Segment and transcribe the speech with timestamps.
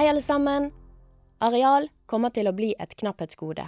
[0.00, 0.70] Hei, alle sammen.
[1.44, 3.66] Areal kommer til å bli et knapphetsgode.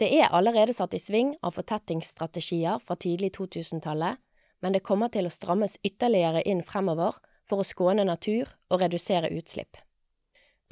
[0.00, 4.16] Det er allerede satt i sving av fortettingsstrategier fra tidlig 2000-tallet,
[4.64, 9.28] men det kommer til å strammes ytterligere inn fremover for å skåne natur og redusere
[9.36, 9.76] utslipp.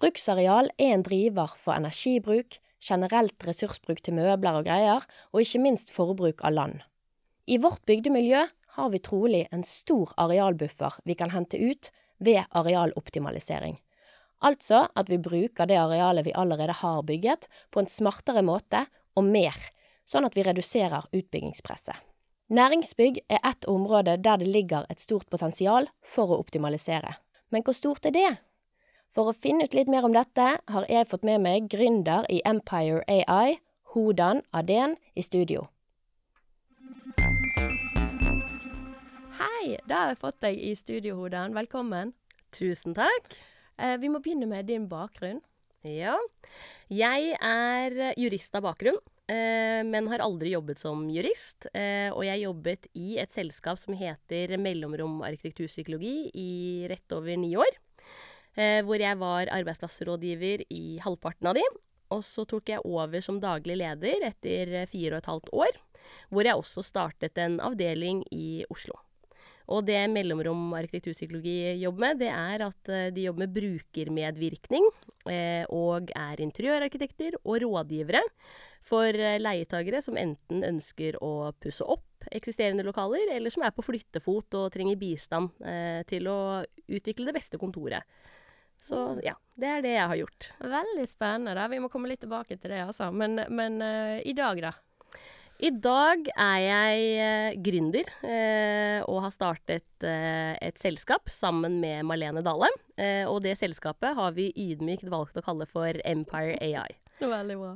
[0.00, 5.92] Bruksareal er en driver for energibruk, generelt ressursbruk til møbler og greier, og ikke minst
[5.92, 6.80] forbruk av land.
[7.44, 8.46] I vårt bygdemiljø
[8.80, 13.76] har vi trolig en stor arealbuffer vi kan hente ut ved arealoptimalisering.
[14.46, 18.84] Altså at vi bruker det arealet vi allerede har bygget, på en smartere måte
[19.16, 19.56] og mer,
[20.06, 21.96] sånn at vi reduserer utbyggingspresset.
[22.46, 27.16] Næringsbygg er ett område der det ligger et stort potensial for å optimalisere.
[27.50, 28.28] Men hvor stort er det?
[29.10, 32.38] For å finne ut litt mer om dette, har jeg fått med meg gründer i
[32.46, 33.58] Empire AI,
[33.94, 35.66] Hodan Aden, i studio.
[39.40, 41.56] Hei, da har jeg fått deg i studio, Hodan.
[41.56, 42.14] Velkommen.
[42.54, 43.40] Tusen takk.
[43.76, 45.42] Eh, vi må begynne med din bakgrunn.
[45.86, 46.16] Ja.
[46.92, 51.68] Jeg er jurist av bakgrunn, eh, men har aldri jobbet som jurist.
[51.74, 57.54] Eh, og jeg jobbet i et selskap som heter Mellomrom arkitekturpsykologi i rett over ni
[57.56, 57.82] år.
[58.56, 61.64] Hvor jeg var arbeidsplassrådgiver i halvparten av de.
[62.08, 65.76] Og så tok jeg over som daglig leder etter fire og et halvt år,
[66.32, 68.96] hvor jeg også startet en avdeling i Oslo.
[69.72, 74.86] Og det Mellomrom arkitekturpsykologi jobber med, det er at eh, de jobber med brukermedvirkning,
[75.32, 78.22] eh, og er interiørarkitekter og rådgivere
[78.86, 79.10] for
[79.42, 84.70] leietagere som enten ønsker å pusse opp eksisterende lokaler, eller som er på flyttefot og
[84.74, 85.50] trenger bistand
[86.06, 86.38] til å
[86.86, 88.06] utvikle det beste kontoret.
[88.82, 90.50] Så ja, det er det jeg har gjort.
[90.60, 91.68] Veldig spennende.
[91.72, 93.10] Vi må komme litt tilbake til det, altså.
[93.10, 94.72] Men, men uh, i dag, da?
[95.56, 102.42] I dag er jeg uh, gründer uh, og har startet et selskap sammen med Malene
[102.44, 102.68] Dale.
[103.30, 106.92] og det selskapet har vi ydmykt valgt å kalle for Empire AI.
[107.22, 107.72] Veldig bra.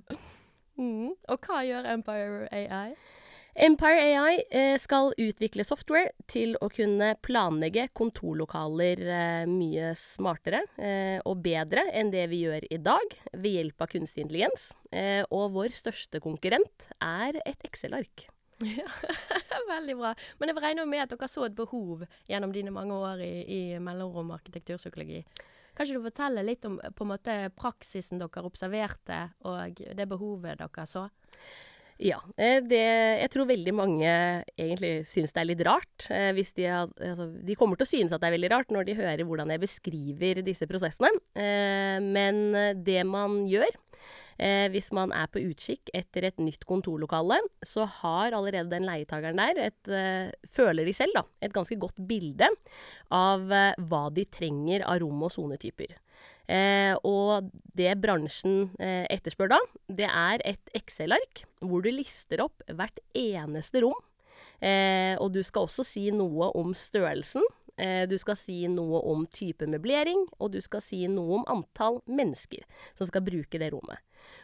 [0.76, 1.16] Mm.
[1.32, 2.92] Og hva gjør Empire AI?
[3.54, 11.18] Empire AI eh, skal utvikle software til å kunne planlegge kontorlokaler eh, mye smartere eh,
[11.26, 14.70] og bedre enn det vi gjør i dag, ved hjelp av kunstig intelligens.
[15.30, 18.26] Og vår største konkurrent er et Excel-ark.
[18.66, 18.86] Ja,
[19.74, 20.12] veldig bra.
[20.38, 23.62] Men jeg regner med at dere så et behov gjennom dine mange år i, i
[23.82, 25.22] mellomrom arkitekturpsykologi.
[25.74, 26.78] Kan ikke du fortelle litt om
[27.08, 31.06] måte, praksisen dere observerte, og det behovet dere så?
[32.00, 32.16] Ja.
[32.40, 32.80] Eh, det,
[33.20, 34.08] jeg tror veldig mange
[34.56, 36.06] egentlig syns det er litt rart.
[36.08, 38.88] Eh, hvis de, altså, de kommer til å synes at det er veldig rart når
[38.88, 41.12] de hører hvordan jeg beskriver disse prosessene.
[41.36, 42.42] Eh, men
[42.84, 43.70] det man gjør
[44.72, 49.58] hvis man er på utkikk etter et nytt kontorlokale, så har allerede den leietageren der
[49.66, 49.90] et,
[50.48, 52.48] føler de selv, da, et ganske godt bilde
[53.12, 55.92] av hva de trenger av rom- og sonetyper.
[56.50, 62.64] Eh, og det bransjen eh, etterspør da, det er et Excel-ark hvor du lister opp
[62.66, 63.98] hvert eneste rom.
[64.58, 67.46] Eh, og du skal også si noe om størrelsen.
[67.80, 72.66] Du skal si noe om type møblering, og du skal si noe om antall mennesker
[72.98, 74.02] som skal bruke det rommet.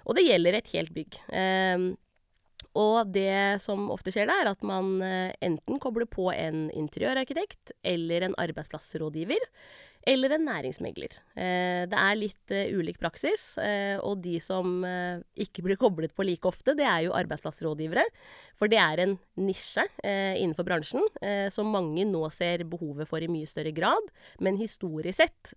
[0.08, 1.18] Og det gjelder et helt bygg.
[2.80, 8.24] Og det som ofte skjer da, er at man enten kobler på en interiørarkitekt eller
[8.24, 9.44] en arbeidsplassrådgiver
[10.06, 11.16] eller en næringsmegler.
[11.34, 14.84] Eh, det er litt uh, ulik praksis, uh, og de som
[15.34, 18.04] ikke blir koblet på like ofte, det er jo arbeidsplassrådgivere.
[18.56, 21.02] For det er en nisje innenfor bransjen
[21.52, 24.06] som mange nå ser behovet for i mye større grad.
[24.40, 25.50] Men historisk sett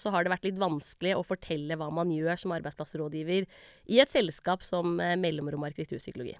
[0.00, 3.44] så har det vært litt vanskelig å fortelle hva man gjør som arbeidsplassrådgiver
[3.92, 6.38] i et selskap som Mellomrom arkitekturpsykologi.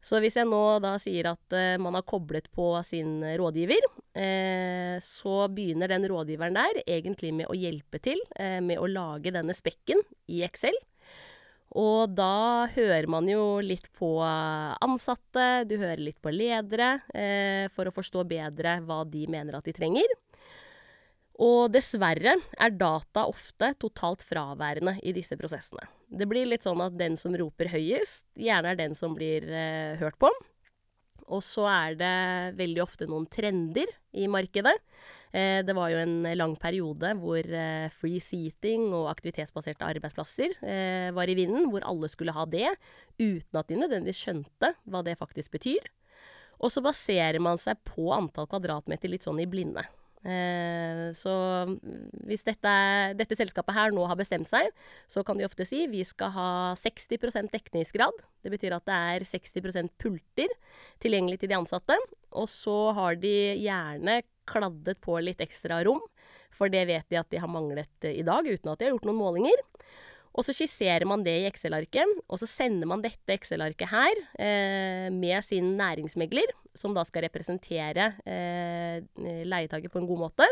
[0.00, 5.88] Så hvis jeg nå da sier at man har koblet på sin rådgiver, så begynner
[5.88, 10.42] den rådgiveren der egentlig med å hjelpe til uh, med å lage denne spekken i
[10.44, 10.76] Excel.
[11.72, 16.98] Og da hører man jo litt på ansatte, du hører litt på ledere,
[17.72, 20.12] for å forstå bedre hva de mener at de trenger.
[21.40, 25.86] Og dessverre er data ofte totalt fraværende i disse prosessene.
[26.12, 29.96] Det blir litt sånn at den som roper høyest, gjerne er den som blir eh,
[30.02, 30.28] hørt på.
[31.32, 32.14] Og så er det
[32.60, 34.76] veldig ofte noen trender i markedet
[35.32, 41.08] Eh, det var jo en lang periode hvor eh, free seating og aktivitetsbaserte arbeidsplasser eh,
[41.16, 42.68] var i vinden, hvor alle skulle ha det,
[43.16, 45.88] uten at de nødvendigvis skjønte hva det faktisk betyr.
[46.60, 49.86] Og så baserer man seg på antall kvadratmeter litt sånn i blinde.
[50.22, 51.32] Eh, så
[52.28, 52.72] hvis dette,
[53.18, 54.68] dette, selskapet her nå har bestemt seg,
[55.10, 58.22] så kan de ofte si vi skal ha 60% dekningsgrad.
[58.42, 60.54] Det betyr at det er 60% pulter
[61.02, 61.98] tilgjengelig til de ansatte.
[62.38, 66.00] Og så har de gjerne kladdet på litt ekstra rom,
[66.52, 69.06] for det vet de at de har manglet i dag, uten at de har gjort
[69.08, 69.66] noen målinger.
[70.32, 75.08] Og så skisserer man det i Excel-arket, og så sender man dette Excel-arket her eh,
[75.12, 79.04] med sin næringsmegler, som da skal representere eh,
[79.44, 80.48] leietaker på en god måte.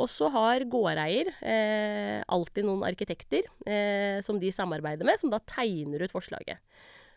[0.00, 5.40] Og så har gårdeier eh, alltid noen arkitekter eh, som de samarbeider med, som da
[5.48, 6.60] tegner ut forslaget.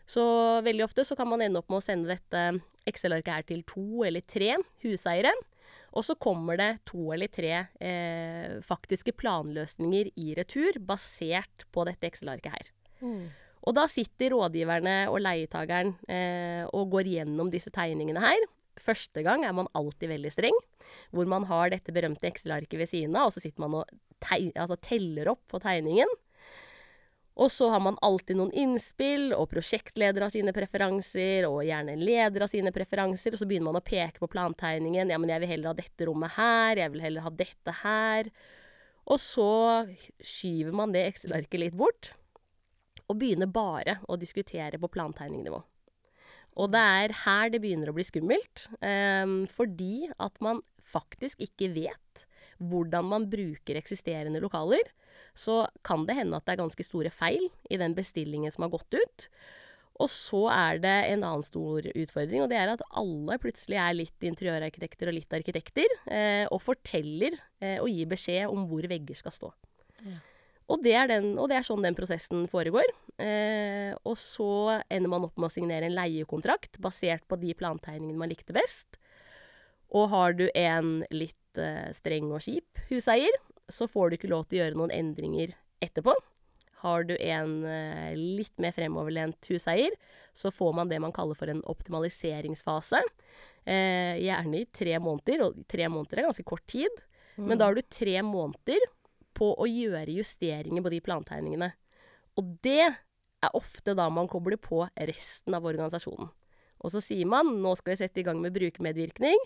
[0.08, 0.24] Så
[0.64, 4.04] veldig ofte så kan man ende opp med å sende dette Excel-arket her til to
[4.04, 4.54] eller tre
[4.84, 5.32] huseiere.
[5.94, 12.10] Og så kommer det to eller tre eh, faktiske planløsninger i retur basert på dette
[12.10, 12.70] Excel-arket her.
[13.04, 13.28] Mm.
[13.64, 18.48] Og da sitter rådgiverne og leietakeren eh, og går gjennom disse tegningene her.
[18.80, 20.56] Første gang er man alltid veldig streng,
[21.14, 23.94] hvor man har dette berømte Excel-arket ved siden av, og så sitter man og
[24.34, 26.10] altså teller opp på tegningen.
[27.34, 32.44] Og så har man alltid noen innspill, og prosjektleder har sine preferanser, og gjerne leder
[32.44, 35.10] har sine preferanser, og så begynner man å peke på plantegningen.
[35.10, 38.30] Ja, men jeg vil heller ha dette rommet her, jeg vil heller ha dette her.
[39.10, 39.50] Og så
[40.22, 42.12] skyver man det Excel-arket litt bort,
[43.10, 45.58] og begynner bare å diskutere på plantegningnivå.
[46.54, 51.72] Og det er her det begynner å bli skummelt, um, fordi at man faktisk ikke
[51.74, 52.26] vet
[52.62, 54.86] hvordan man bruker eksisterende lokaler
[55.34, 58.74] så kan det hende at det er ganske store feil i den bestillingen som har
[58.74, 59.28] gått ut.
[60.02, 63.94] Og så er det en annen stor utfordring, og det er at alle plutselig er
[63.94, 69.18] litt interiørarkitekter og litt arkitekter, eh, og forteller eh, og gir beskjed om hvor vegger
[69.18, 69.52] skal stå.
[70.02, 70.18] Ja.
[70.72, 72.88] Og, det den, og, det er sånn den prosessen foregår.
[73.20, 78.18] Eh, og så ender man opp med å signere en leiekontrakt basert på de plantegningene
[78.18, 78.98] man likte best.
[79.94, 83.36] Og har du en litt eh, streng og kjip huseier,
[83.68, 86.14] så får du ikke lov til å gjøre noen endringer etterpå.
[86.84, 89.94] Har du en eh, litt mer fremoverlent huseier,
[90.36, 93.00] så får man det man kaller for en optimaliseringsfase.
[93.64, 97.00] Eh, gjerne i tre måneder, og tre måneder er ganske kort tid.
[97.38, 97.46] Mm.
[97.48, 98.84] Men da har du tre måneder
[99.34, 101.72] på å gjøre justeringer på de plantegningene.
[102.36, 106.28] Og det er ofte da man kobler på resten av organisasjonen.
[106.84, 109.40] Og så sier man nå skal vi sette i gang med brukermedvirkning,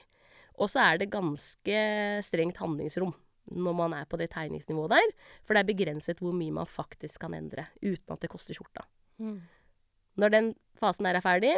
[0.58, 1.82] og så er det ganske
[2.26, 3.14] strengt handlingsrom
[3.50, 5.10] når man er på det tegningsnivået der.
[5.46, 8.84] For det er begrenset hvor mye man faktisk kan endre, uten at det koster skjorta.
[9.18, 9.40] Mm.
[10.18, 11.54] Når den fasen der er ferdig,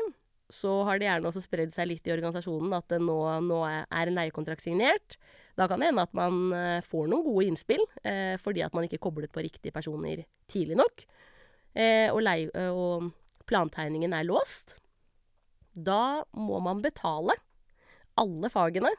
[0.50, 3.16] så har det gjerne også spredd seg litt i organisasjonen at det nå,
[3.46, 5.16] nå er en leiekontrakt signert.
[5.58, 8.86] Da kan det hende at man uh, får noen gode innspill, eh, fordi at man
[8.86, 11.04] ikke koblet på riktige personer tidlig nok.
[11.70, 13.10] Eh, og, leie, og
[13.46, 14.74] plantegningen er låst.
[15.70, 17.36] Da må man betale
[18.18, 18.90] alle fagene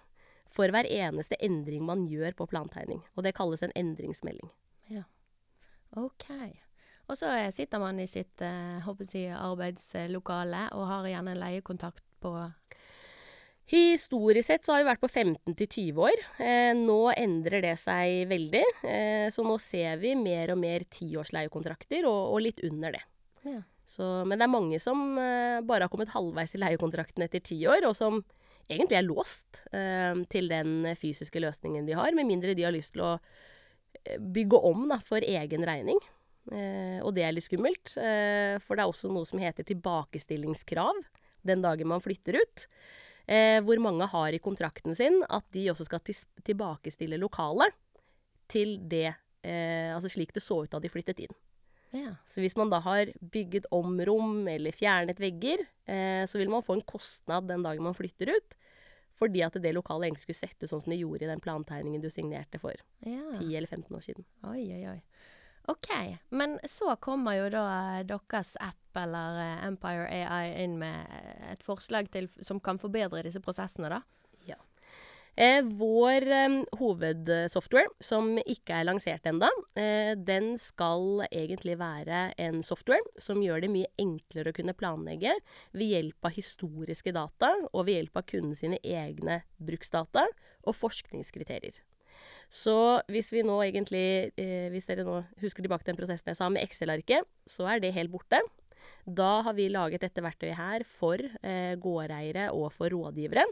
[0.52, 3.02] for hver eneste endring man gjør på plantegning.
[3.16, 4.52] Og det kalles en endringsmelding.
[4.92, 5.06] Ja.
[6.00, 6.28] OK.
[7.12, 8.84] Og så sitter man i sitt eh,
[9.16, 12.36] jeg, arbeidslokale og har gjerne en leiekontakt på
[13.72, 16.22] Historisk sett så har vi vært på 15 til 20 år.
[16.44, 18.64] Eh, nå endrer det seg veldig.
[18.84, 23.04] Eh, så nå ser vi mer og mer tiårsleiekontrakter, og, og litt under det.
[23.48, 23.62] Ja.
[23.88, 27.62] Så, men det er mange som eh, bare har kommet halvveis i leiekontrakten etter ti
[27.70, 28.20] år, og som
[28.72, 32.96] egentlig er låst eh, til den fysiske løsningen de har, med mindre de har lyst
[32.96, 36.02] til å eh, bygge om da, for egen regning.
[36.52, 41.04] Eh, og det er litt skummelt, eh, for det er også noe som heter tilbakestillingskrav
[41.48, 42.66] den dagen man flytter ut.
[43.30, 46.02] Eh, hvor mange har i kontrakten sin at de også skal
[46.44, 47.76] tilbakestille lokalet
[48.52, 49.12] til det
[49.46, 51.36] eh, Altså slik det så ut da de flyttet inn.
[51.92, 52.16] Ja.
[52.28, 56.64] Så hvis man da har bygget om rom eller fjernet vegger, eh, så vil man
[56.66, 58.58] få en kostnad den dagen man flytter ut.
[59.22, 62.02] Fordi at det lokalet egentlig skulle sett ut sånn som det gjorde i den plantegningen
[62.02, 62.74] du signerte for
[63.06, 63.36] ja.
[63.38, 64.26] 10 eller 15 år siden.
[64.50, 65.00] Oi, oi, oi.
[65.70, 65.92] OK.
[66.34, 67.66] Men så kommer jo da
[68.08, 71.06] deres app eller eh, Empire AI inn med
[71.52, 74.02] et forslag til, som kan forbedre disse prosessene, da?
[75.40, 76.26] Eh, vår
[76.76, 79.48] hovedsoftware, som ikke er lansert ennå,
[79.80, 85.38] eh, den skal egentlig være en software som gjør det mye enklere å kunne planlegge
[85.72, 90.28] ved hjelp av historiske data og ved hjelp av kunden sine egne bruksdata
[90.68, 91.80] og forskningskriterier.
[92.52, 96.36] Så hvis vi nå egentlig, eh, hvis dere nå husker tilbake til den prosessen jeg
[96.36, 98.42] sa med Excel-arket, så er det helt borte.
[99.06, 103.46] Da har vi laget dette verktøyet her for eh, gårdeiere og for rådgivere,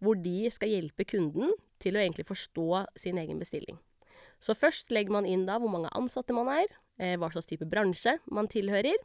[0.00, 3.78] hvor de skal hjelpe kunden til å egentlig forstå sin egen bestilling.
[4.40, 6.68] Så først legger man inn da hvor mange ansatte man er,
[7.00, 8.96] eh, hva slags type bransje man tilhører,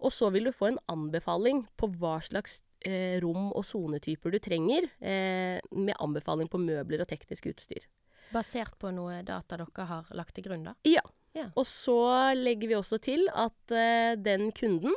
[0.00, 4.40] og så vil du få en anbefaling på hva slags eh, rom og sonetyper du
[4.42, 7.86] trenger, eh, med anbefaling på møbler og teknisk utstyr.
[8.34, 10.74] Basert på noe data dere har lagt til grunn, da?
[10.88, 11.04] Ja.
[11.36, 11.50] Ja.
[11.52, 14.94] Og så legger vi også til at eh, den kunden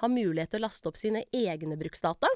[0.00, 2.30] har mulighet til å laste opp sine egne bruksdata.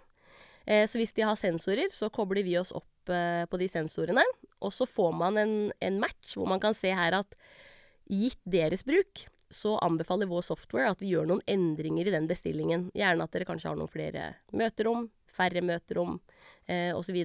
[0.66, 4.24] Eh, så hvis de har sensorer, så kobler vi oss opp eh, på de sensorene.
[4.60, 7.36] Og så får man en, en match hvor man kan se her at
[8.10, 12.86] gitt deres bruk, så anbefaler vår software at vi gjør noen endringer i den bestillingen.
[12.94, 16.20] Gjerne at dere kanskje har noen flere møterom, færre møterom
[16.70, 17.18] eh, osv.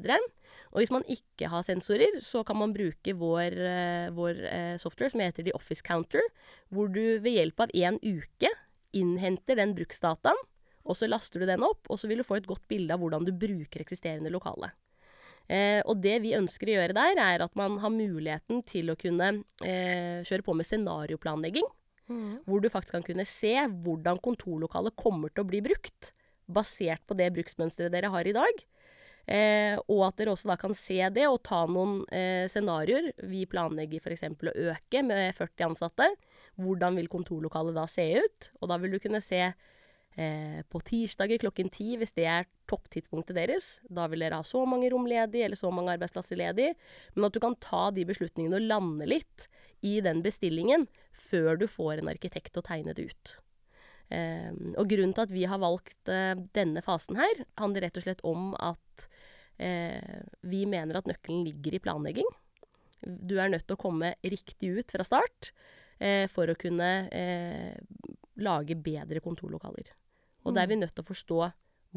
[0.73, 4.41] Og hvis man ikke har sensorer, så kan man bruke vår, eh, vår
[4.81, 6.25] software som heter The Office Counter,
[6.73, 8.49] hvor du ved hjelp av én uke
[8.97, 10.39] innhenter den bruksdataen,
[10.85, 13.01] og så laster du den opp, og så vil du få et godt bilde av
[13.01, 14.71] hvordan du bruker eksisterende lokale.
[15.45, 18.97] Eh, og det vi ønsker å gjøre der, er at man har muligheten til å
[18.99, 19.31] kunne
[19.65, 21.67] eh, kjøre på med scenarioplanlegging.
[22.05, 22.45] Mm.
[22.45, 23.53] Hvor du faktisk kan kunne se
[23.85, 26.11] hvordan kontorlokalet kommer til å bli brukt,
[26.45, 28.65] basert på det bruksmønsteret dere har i dag.
[29.25, 33.11] Eh, og at dere også da kan se det og ta noen eh, scenarioer.
[33.25, 34.27] Vi planlegger f.eks.
[34.29, 36.11] å øke med 40 ansatte.
[36.61, 38.51] Hvordan vil kontorlokalet da se ut?
[38.61, 43.37] Og da vil du kunne se eh, på tirsdager klokken ti, hvis det er topptidspunktet
[43.37, 43.69] deres.
[43.91, 46.71] Da vil dere ha så mange rom ledig, eller så mange arbeidsplasser ledig.
[47.15, 49.49] Men at du kan ta de beslutningene og lande litt
[49.85, 53.35] i den bestillingen før du får en arkitekt å tegne det ut.
[54.13, 58.05] Eh, og grunnen til at vi har valgt eh, denne fasen her, handler rett og
[58.05, 59.07] slett om at
[59.57, 62.29] eh, vi mener at nøkkelen ligger i planlegging.
[63.05, 65.51] Du er nødt til å komme riktig ut fra start
[66.31, 67.75] for å kunne eh,
[68.43, 69.93] lage bedre kontorlokaler.
[70.45, 71.39] Og da er vi nødt til å forstå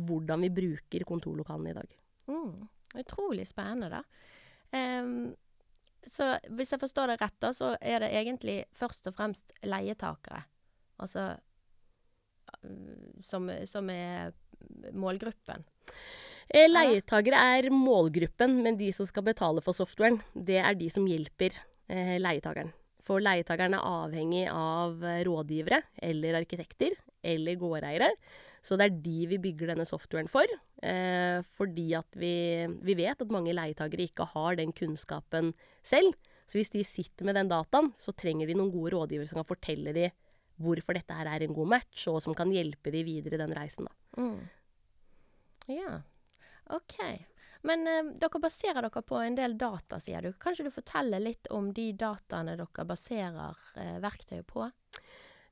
[0.09, 1.97] hvordan vi bruker kontorlokalene i dag.
[2.31, 2.69] Mm.
[3.03, 4.03] Utrolig spennende, da.
[5.03, 5.35] Um,
[6.07, 10.45] så hvis jeg forstår det rett, da, så er det egentlig først og fremst leietakere.
[11.03, 11.27] Altså
[12.63, 14.33] mm, som, som er
[14.97, 15.67] målgruppen.
[16.49, 21.05] Eh, leietagere er målgruppen, men de som skal betale for softwaren, det er de som
[21.09, 21.59] hjelper
[21.93, 22.73] eh, leietageren.
[23.09, 28.13] For leietageren er avhengig av eh, rådgivere eller arkitekter eller gårdeiere.
[28.65, 30.49] Så det er de vi bygger denne softwaren for.
[30.85, 35.55] Eh, fordi at vi, vi vet at mange leietagere ikke har den kunnskapen
[35.87, 36.13] selv.
[36.49, 39.49] Så hvis de sitter med den dataen, så trenger de noen gode rådgivere som kan
[39.49, 40.15] fortelle dem
[40.59, 43.55] hvorfor dette her er en god match, og som kan hjelpe dem videre i den
[43.55, 43.87] reisen.
[43.87, 44.23] Da.
[44.25, 44.41] Mm.
[45.71, 46.01] Ja,
[46.75, 46.97] OK.
[47.67, 50.33] Men eh, dere baserer dere på en del data, sier du.
[50.39, 54.69] Kan ikke du fortelle litt om de dataene dere baserer eh, verktøyet på?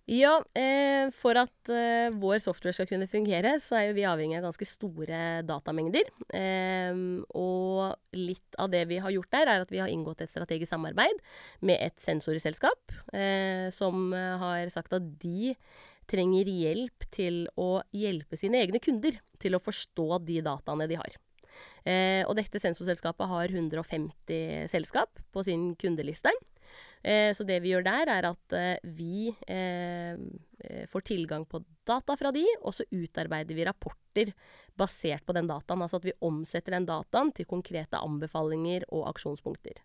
[0.07, 4.45] Ja, eh, for at eh, vår software skal kunne fungere, så er vi avhengig av
[4.47, 6.07] ganske store datamengder.
[6.31, 6.95] Eh,
[7.35, 10.71] og litt av det vi har gjort der, er at vi har inngått et strategisk
[10.71, 11.19] samarbeid
[11.67, 15.57] med et sensorselskap, eh, som eh, har sagt at de
[16.07, 21.19] trenger hjelp til å hjelpe sine egne kunder til å forstå de dataene de har.
[21.87, 26.33] Eh, og dette sensorselskapet har 150 selskap på sin kundeliste.
[27.03, 29.33] Eh, så det vi gjør der, er at eh, vi
[30.91, 34.33] får tilgang på data fra de, og så utarbeider vi rapporter
[34.75, 35.85] basert på den dataen.
[35.85, 39.79] Altså at vi omsetter den dataen til konkrete anbefalinger og aksjonspunkter.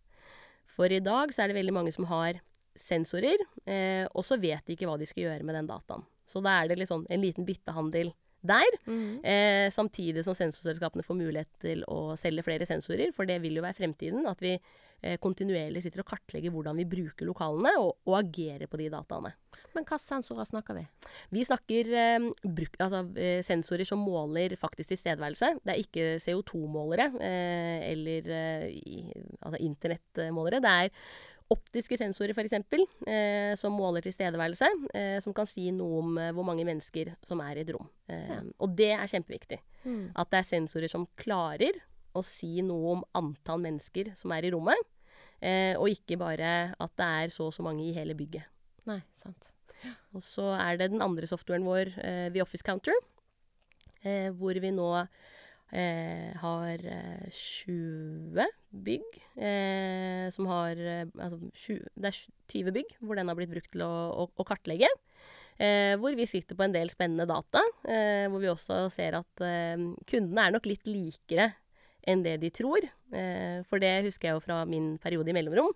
[0.72, 2.40] For i dag så er det veldig mange som har
[2.78, 6.06] sensorer, eh, og så vet de ikke hva de skal gjøre med den dataen.
[6.26, 8.78] Så da er det liksom en liten byttehandel der.
[9.24, 13.66] Eh, samtidig som sensorselskapene får mulighet til å selge flere sensorer, for det vil jo
[13.66, 14.26] være fremtiden.
[14.30, 18.80] At vi eh, kontinuerlig sitter og kartlegger hvordan vi bruker lokalene, og, og agerer på
[18.82, 19.34] de dataene.
[19.72, 20.86] Men hvilke sensorer snakker vi?
[21.36, 25.54] Vi snakker eh, bruk, altså, eh, sensorer som måler faktisk tilstedeværelse.
[25.64, 30.64] Det er ikke CO2-målere eh, eller eh, altså internettmålere.
[30.64, 30.96] Det er
[31.52, 32.54] optiske sensorer f.eks.,
[33.08, 34.70] eh, som måler tilstedeværelse.
[34.96, 37.90] Eh, som kan si noe om eh, hvor mange mennesker som er i et rom.
[38.08, 38.40] Eh, Ja.
[38.64, 39.60] Og det er kjempeviktig.
[39.84, 40.12] Mm.
[40.16, 41.78] At det er sensorer som klarer
[42.16, 44.80] å si noe om antall mennesker som er i rommet.
[45.42, 48.46] Eh, og ikke bare at det er så og så mange i hele bygget.
[48.90, 49.52] Nei, sant.
[50.14, 52.94] Og så er det den andre softwaren vår, eh, The Office Counter,
[54.04, 54.90] eh, hvor vi nå
[56.42, 58.46] har eh, 20
[58.86, 62.18] bygg eh, som har eh, Altså tju- det er
[62.52, 63.92] 20 bygg hvor den har blitt brukt til å,
[64.24, 64.90] å, å kartlegge.
[65.62, 69.44] Eh, hvor vi sitter på en del spennende data, eh, hvor vi også ser at
[69.46, 69.78] eh,
[70.10, 71.52] kundene er nok litt likere
[72.10, 72.82] enn det de tror.
[73.14, 75.72] Eh, for det husker jeg jo fra min periode i mellomrom,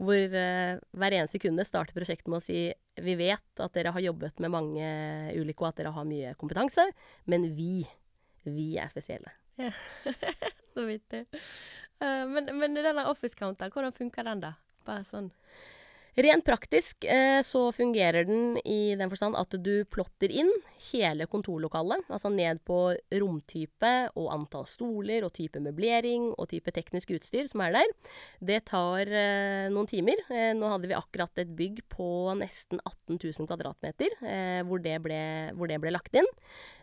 [0.00, 2.70] Hvor eh, hver eneste kunde starter prosjektet med å si
[3.04, 4.86] vi vet at dere har jobbet med mange
[5.36, 6.86] ulike, og at dere har mye kompetanse,
[7.28, 7.84] men vi,
[8.46, 9.32] vi er spesielle.
[10.72, 11.26] Så vittig.
[12.00, 14.54] Uh, men, men den der office counter, hvordan funker den da?
[14.86, 15.28] Bare sånn
[16.18, 20.50] Rent praktisk eh, så fungerer den i den forstand at du plotter inn
[20.90, 22.78] hele kontorlokalet, altså ned på
[23.20, 27.94] romtype og antall stoler og type møblering og type teknisk utstyr som er der.
[28.42, 30.24] Det tar eh, noen timer.
[30.32, 34.98] Eh, nå hadde vi akkurat et bygg på nesten 18 000 kvadratmeter eh, hvor det,
[35.04, 35.22] ble,
[35.54, 36.28] hvor, det ble, lagt inn.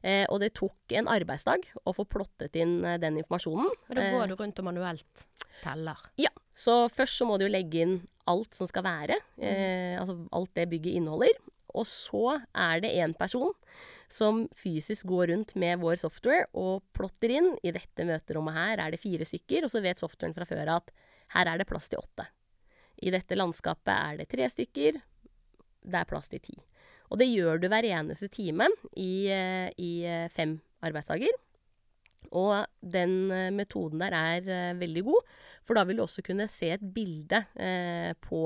[0.03, 3.71] Eh, og det tok en arbeidsdag å få plottet inn eh, den informasjonen.
[3.89, 5.27] Og da går du rundt og manuelt
[5.63, 5.99] teller?
[6.21, 6.31] Ja.
[6.57, 9.19] Så først så må du jo legge inn alt som skal være.
[9.37, 11.37] Eh, altså alt det bygget inneholder.
[11.77, 13.53] Og så er det én person
[14.09, 17.51] som fysisk går rundt med vår software og plotter inn.
[17.61, 20.91] I dette møterommet her er det fire stykker, og så vet softwaren fra før at
[21.35, 22.25] her er det plass til åtte.
[23.03, 24.97] I dette landskapet er det tre stykker.
[25.87, 26.55] Det er plass til ti.
[27.11, 31.35] Og det gjør du hver eneste time i, eh, i eh, fem arbeidsdager.
[32.35, 35.37] Og den eh, metoden der er veldig god,
[35.67, 38.41] for da vil du også kunne se et bilde eh, på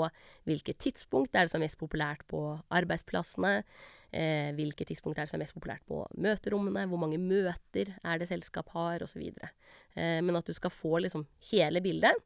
[0.49, 2.41] hvilket tidspunkt er det som er mest populært på
[2.73, 3.61] arbeidsplassene,
[4.09, 8.21] eh, hvilket tidspunkt er det som er mest populært på møterommene, hvor mange møter er
[8.21, 9.29] det selskap har, osv.
[9.29, 12.17] Eh, men at du skal få liksom hele bildet.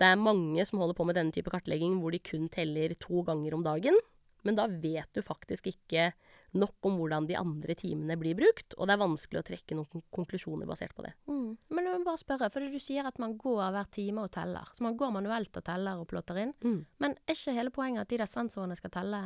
[0.00, 3.22] Det er mange som holder på med denne type kartlegging hvor de kun teller to
[3.26, 4.00] ganger om dagen.
[4.42, 6.10] Men da vet du faktisk ikke
[6.58, 10.02] nok om hvordan de andre timene blir brukt, og det er vanskelig å trekke noen
[10.12, 11.14] konklusjoner basert på det.
[11.30, 11.54] Mm.
[11.72, 14.68] Men jeg må bare spørre, for du sier at man går hver time og teller.
[14.76, 16.52] Så man går manuelt og teller og plotter inn.
[16.64, 16.82] Mm.
[17.04, 19.22] Men er ikke hele poenget at de der sensorene skal telle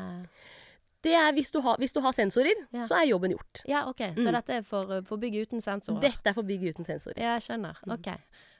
[1.06, 2.82] det er hvis du har, hvis du har sensorer, ja.
[2.88, 3.60] så er jobben gjort.
[3.68, 4.00] Ja, ok.
[4.16, 4.32] Så mm.
[4.34, 6.00] dette er for, for bygg uten sensorer?
[6.02, 7.20] Dette er for bygg uten sensorer.
[7.22, 7.78] Ja, jeg skjønner.
[7.86, 7.94] Mm.
[7.94, 8.08] Ok.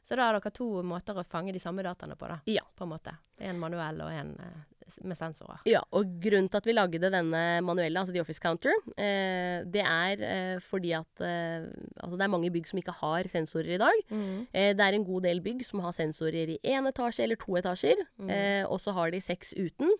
[0.07, 2.39] Så da har dere to måter å fange de samme dataene på, da?
[2.47, 2.63] Ja.
[2.79, 3.17] På en måte.
[3.43, 5.61] En manuell og en uh, med sensorer.
[5.69, 9.83] Ja, og grunnen til at vi lagde denne manuelle, altså The Office Counter, eh, det
[9.83, 11.67] er eh, fordi at eh,
[11.97, 14.01] Altså, det er mange bygg som ikke har sensorer i dag.
[14.11, 14.47] Mm.
[14.53, 17.57] Eh, det er en god del bygg som har sensorer i én etasje eller to
[17.59, 18.31] etasjer, mm.
[18.31, 19.93] Eh, og så har de seks uten.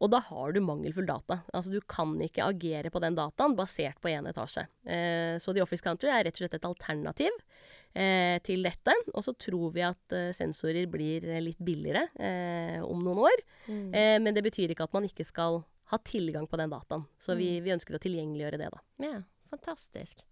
[0.00, 1.42] Og da har du mangelfull data.
[1.52, 4.64] Altså du kan ikke agere på den dataen basert på én etasje.
[4.88, 7.44] Eh, så The Office Counter er rett og slett et alternativ
[7.92, 8.94] til dette.
[9.14, 13.44] Og så tror vi at eh, sensorer blir litt billigere eh, om noen år.
[13.66, 13.86] Mm.
[13.90, 17.06] Eh, men det betyr ikke at man ikke skal ha tilgang på den dataen.
[17.18, 17.64] Så vi, mm.
[17.66, 18.82] vi ønsker å tilgjengeliggjøre det, da.
[19.02, 19.16] Ja,
[19.50, 20.22] fantastisk.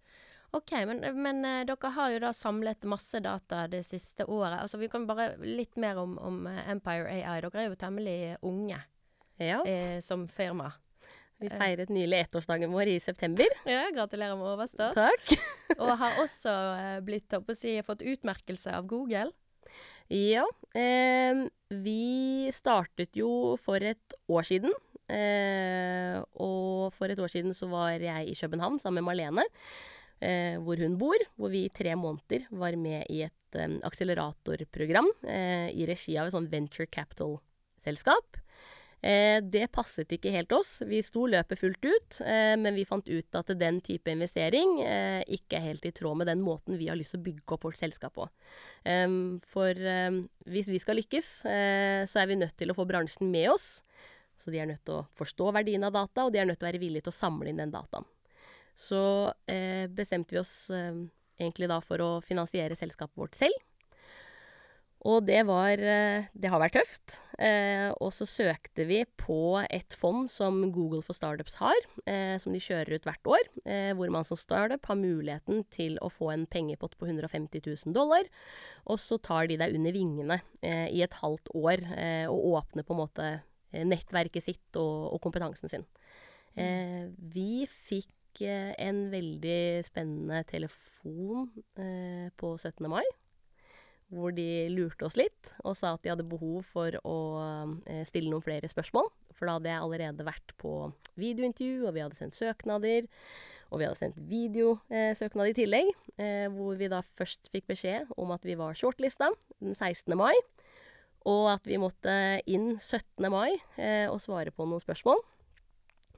[0.51, 4.63] OK, men, men uh, dere har jo da samlet masse data det siste året.
[4.63, 7.41] Altså, Vi kan bare litt mer om, om Empire AI.
[7.45, 8.79] Dere er jo temmelig unge
[9.37, 9.59] ja.
[9.65, 10.71] eh, som firma.
[11.39, 11.59] Vi eh.
[11.59, 13.47] feiret nylig ettårsdagen vår i september.
[13.69, 14.97] Ja, Gratulerer med overstått.
[14.97, 15.35] Takk.
[15.81, 19.31] og har også eh, blitt, å si, fått utmerkelse av Google.
[20.09, 20.45] Ja.
[20.73, 24.73] Eh, vi startet jo for et år siden.
[25.09, 29.45] Eh, og for et år siden så var jeg i København sammen med Marlene,
[30.21, 31.17] eh, hvor hun bor.
[31.37, 36.35] Hvor vi i tre måneder var med i et eh, akseleratorprogram i regi av et
[36.35, 38.37] sånn venture capital-selskap.
[39.01, 40.81] Eh, det passet ikke helt oss.
[40.87, 45.21] Vi sto løpet fullt ut, eh, men vi fant ut at den type investering eh,
[45.39, 47.63] ikke er helt i tråd med den måten vi har lyst til å bygge opp
[47.69, 48.27] vårt selskap på.
[48.83, 51.29] Um, for um, hvis vi skal lykkes,
[52.09, 53.81] så er vi nødt til å få bransjen med oss.
[54.39, 56.67] Så de er nødt til å forstå verdien av data, og de er nødt til
[56.67, 58.07] å være villige til å samle inn den dataen.
[58.79, 59.01] Så
[59.91, 63.68] bestemte vi oss egentlig da for å finansiere selskapet vårt selv.
[65.07, 67.15] Og det var eh, Det har vært tøft.
[67.39, 72.51] Eh, og så søkte vi på et fond som Google for Startups har, eh, som
[72.51, 73.47] de kjører ut hvert år.
[73.95, 78.27] Hvor man som startup har muligheten til å få en pengepott på 150 000 dollar.
[78.91, 81.83] Og så tar de deg under vingene i et halvt år
[82.31, 83.27] og åpner på en måte
[83.71, 85.85] nettverket sitt og, og kompetansen sin.
[86.55, 91.49] Vi fikk en veldig spennende telefon
[92.39, 92.89] på 17.
[92.89, 93.05] mai
[94.13, 97.17] hvor de lurte oss litt og sa at de hadde behov for å
[97.85, 99.09] eh, stille noen flere spørsmål.
[99.37, 100.73] For da hadde jeg allerede vært på
[101.19, 103.07] videointervju, og vi hadde sendt søknader.
[103.69, 108.09] Og vi hadde sendt videosøknad eh, i tillegg, eh, hvor vi da først fikk beskjed
[108.17, 110.17] om at vi var shortlista den 16.
[110.17, 110.33] mai.
[111.29, 112.13] Og at vi måtte
[112.49, 113.27] inn 17.
[113.29, 113.59] mai
[114.07, 115.19] og svare på noen spørsmål.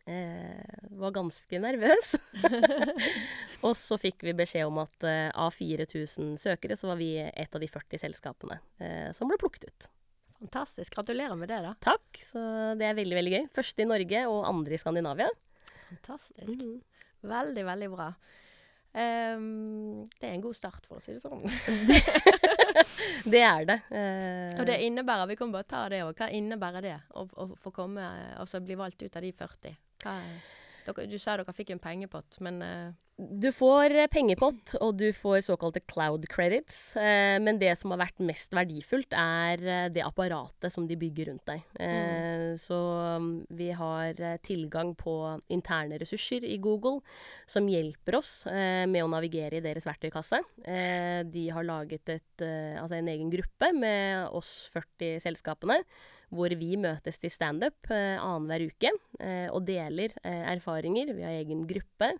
[0.05, 2.15] Eh, var ganske nervøs.
[3.65, 7.55] og så fikk vi beskjed om at eh, av 4000 søkere, så var vi et
[7.55, 9.89] av de 40 selskapene eh, som ble plukket ut.
[10.41, 10.95] Fantastisk.
[10.95, 11.75] Gratulerer med det, da.
[11.85, 12.17] Takk.
[12.17, 12.41] Så
[12.79, 13.43] det er veldig, veldig gøy.
[13.53, 15.29] Første i Norge og andre i Skandinavia.
[15.91, 16.55] Fantastisk.
[16.57, 16.79] Mm.
[17.29, 18.07] Veldig, veldig bra.
[18.91, 21.45] Um, det er en god start, for å si det sånn.
[23.31, 23.77] det er det.
[23.93, 27.47] Uh, Og det innebærer, vi kan bare ta det òg, hva innebærer det å, å
[27.61, 28.03] få komme,
[28.41, 29.77] altså bli valgt ut av de 40?
[30.81, 32.91] Dere, du sa dere fikk en pengepott, men uh...
[33.21, 36.95] Du får eh, pengepott, og du får såkalte cloud credits.
[36.97, 41.45] Uh, men det som har vært mest verdifullt, er det apparatet som de bygger rundt
[41.51, 41.61] deg.
[41.77, 42.77] Eh, Så
[43.21, 45.13] um, vi har tilgang på
[45.53, 47.03] interne ressurser i Google
[47.45, 50.41] som hjelper oss med å navigere i deres verktøykasse.
[51.31, 55.79] De har laget et, altså en egen gruppe med oss 40 selskapene.
[56.31, 61.11] Hvor vi møtes til standup eh, annenhver uke eh, og deler eh, erfaringer.
[61.17, 62.13] Vi har egen gruppe.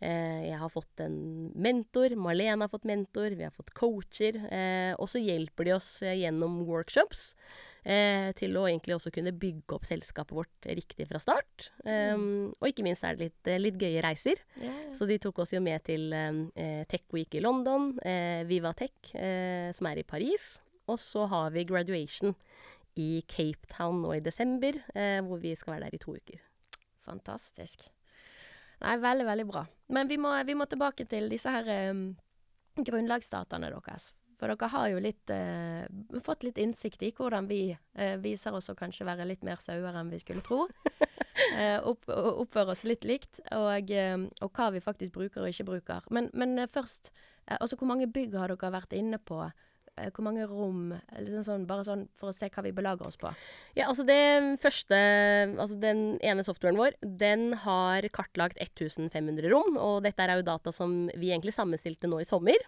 [0.00, 4.38] Eh, jeg har fått en mentor, Marlene har fått mentor, vi har fått coacher.
[4.48, 7.34] Eh, og så hjelper de oss eh, gjennom workshops
[7.84, 11.68] eh, til å egentlig også kunne bygge opp selskapet vårt riktig fra start.
[11.84, 14.40] Um, Og ikke minst er det litt, litt gøye reiser.
[14.64, 14.72] ja.
[14.96, 16.08] Så de tok oss jo med til
[16.88, 20.56] Tech Week i London, eh, Viva Tech, eh, som er i Paris.
[20.88, 22.32] Og så har vi graduation
[22.98, 26.40] i Cape Town nå i desember, eh, hvor vi skal være der i to uker.
[27.06, 27.86] Fantastisk.
[28.80, 29.66] Nei, veldig, veldig bra.
[29.92, 32.14] Men vi må, vi må tilbake til disse her um,
[32.80, 34.10] grunnlagsdataene deres.
[34.40, 35.84] For dere har jo litt, eh,
[36.24, 39.98] fått litt innsikt i hvordan vi eh, viser oss å kanskje være litt mer sauer
[40.00, 40.62] enn vi skulle tro.
[41.58, 45.52] eh, opp, og oppfører oss litt likt, og, eh, og hva vi faktisk bruker og
[45.52, 46.08] ikke bruker.
[46.08, 47.12] Men, men først,
[47.58, 49.42] altså hvor mange bygg har dere vært inne på?
[49.98, 50.92] Eh, hvor mange rom?
[51.18, 53.30] Liksom sånn, bare sånn for å se hva vi belager oss på.
[53.76, 54.20] Ja, altså det
[54.62, 54.96] første
[55.60, 59.76] Altså den ene softwaren vår, den har kartlagt 1500 rom.
[59.80, 62.58] Og dette er jo data som vi egentlig sammenstilte nå i sommer.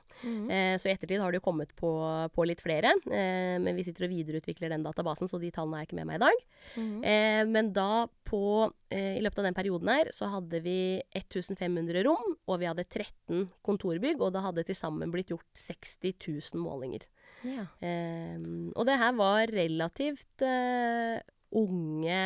[0.53, 1.93] Eh, så i ettertid har det jo kommet på,
[2.35, 2.95] på litt flere.
[3.07, 6.21] Eh, men vi sitter og videreutvikler den databasen, så de tallene er ikke med meg
[6.21, 6.45] i dag.
[6.77, 12.05] Eh, men da på eh, I løpet av den perioden her så hadde vi 1500
[12.07, 16.15] rom, og vi hadde 13 kontorbygg, og det hadde til sammen blitt gjort 60
[16.55, 17.05] 000 målinger.
[17.49, 17.67] Ja.
[17.83, 18.39] Eh,
[18.77, 21.19] og det her var relativt eh,
[21.53, 22.21] unge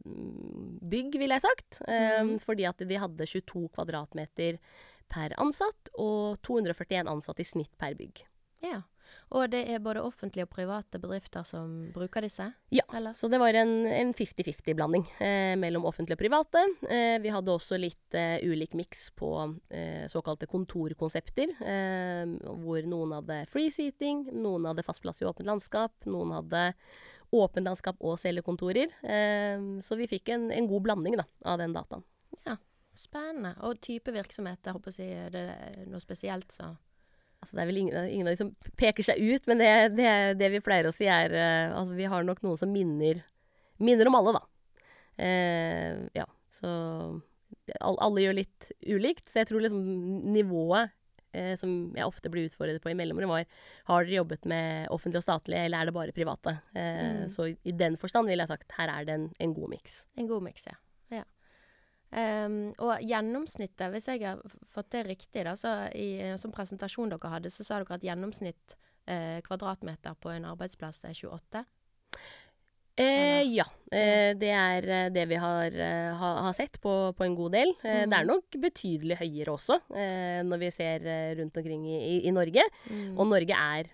[0.00, 1.82] mm, bygg, ville jeg sagt.
[1.88, 4.60] Eh, Fordi at vi hadde 22 kvadratmeter
[5.12, 8.24] per ansatt, og 241 ansatte i snitt per bygg.
[8.64, 8.80] Ja.
[9.32, 12.50] Og det er både offentlige og private bedrifter som bruker disse?
[12.74, 13.14] Ja, Eller?
[13.16, 16.62] så det var en en 50-50-blanding eh, mellom offentlige og private.
[16.88, 19.30] Eh, vi hadde også litt eh, ulik miks på
[19.70, 25.48] eh, såkalte kontorkonsepter, eh, hvor noen hadde free seating, noen hadde fast plass i åpent
[25.48, 26.66] landskap, noen hadde
[27.32, 28.92] åpent landskap og cellekontorer.
[29.02, 32.04] Eh, så vi fikk en, en god blanding da, av den dataen.
[32.46, 32.58] Ja,
[32.98, 33.56] spennende.
[33.66, 36.74] Og type virksomhet, jeg håper å si er noe spesielt, så
[37.42, 40.10] Altså, det er vel ingen, ingen av de som peker seg ut, men det, det,
[40.38, 43.24] det vi pleier å si er uh, Altså, vi har nok noen som minner,
[43.82, 44.42] minner om alle, da.
[45.18, 46.70] Uh, ja, så
[47.82, 49.82] all, Alle gjør litt ulikt, så jeg tror liksom
[50.32, 50.94] nivået
[51.34, 53.50] uh, som jeg ofte blir utfordret på i mellomrom, var
[53.90, 56.56] Har dere jobbet med offentlig og statlig, eller er det bare private?
[56.78, 57.26] Mm.
[57.34, 60.04] Så i, i den forstand ville jeg sagt her er det en, en god miks.
[60.14, 60.78] en god miks, ja.
[62.12, 64.40] Ehm, og gjennomsnittet, hvis jeg har
[64.74, 68.04] fått det riktig, da, så i en sånn presentasjon dere hadde, så sa dere at
[68.04, 68.76] gjennomsnitt
[69.08, 71.64] eh, kvadratmeter på en arbeidsplass er 28?
[73.00, 73.64] Eh, ja.
[73.88, 77.54] Eh, det er eh, det vi har, eh, ha, har sett på, på en god
[77.56, 77.72] del.
[77.80, 81.96] Eh, Det er nok betydelig høyere også, eh, når vi ser eh, rundt omkring i,
[81.96, 82.66] i, i Norge.
[83.16, 83.88] Og Norge er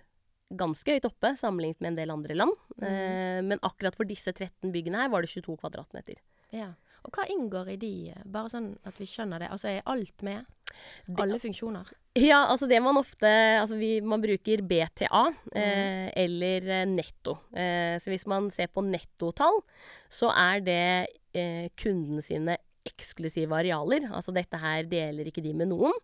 [0.59, 2.59] ganske høyt oppe sammenlignet med en del andre land.
[2.83, 6.19] Eh, men akkurat for disse 13 byggene her var det 22 kvadratmeter.
[6.57, 6.73] Ja.
[7.07, 7.93] Og hva inngår i de,
[8.27, 9.51] bare sånn at vi skjønner det?
[9.55, 10.47] Altså er alt med?
[11.19, 11.89] Alle funksjoner?
[12.19, 15.23] Ja, altså det man ofte Altså vi, man bruker BTA
[15.57, 17.39] eh, eller eh, netto.
[17.53, 19.61] Eh, så hvis man ser på nettotall,
[20.13, 20.83] så er det
[21.37, 24.07] eh, kunden sine eksklusive arealer.
[24.14, 25.95] Altså dette her deler ikke de med noen.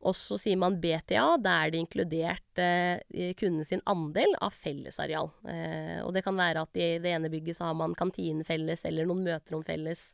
[0.00, 5.30] Og så sier man BTA, da er det inkludert eh, kunden sin andel av fellesareal.
[5.50, 8.86] Eh, og det kan være at i det ene bygget så har man kantinen felles,
[8.88, 10.10] eller noen møterom felles,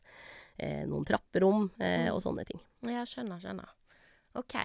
[0.57, 2.61] eh, noen trapperom eh, og sånne ting.
[2.89, 3.73] Ja, skjønner, skjønner.
[4.37, 4.55] OK.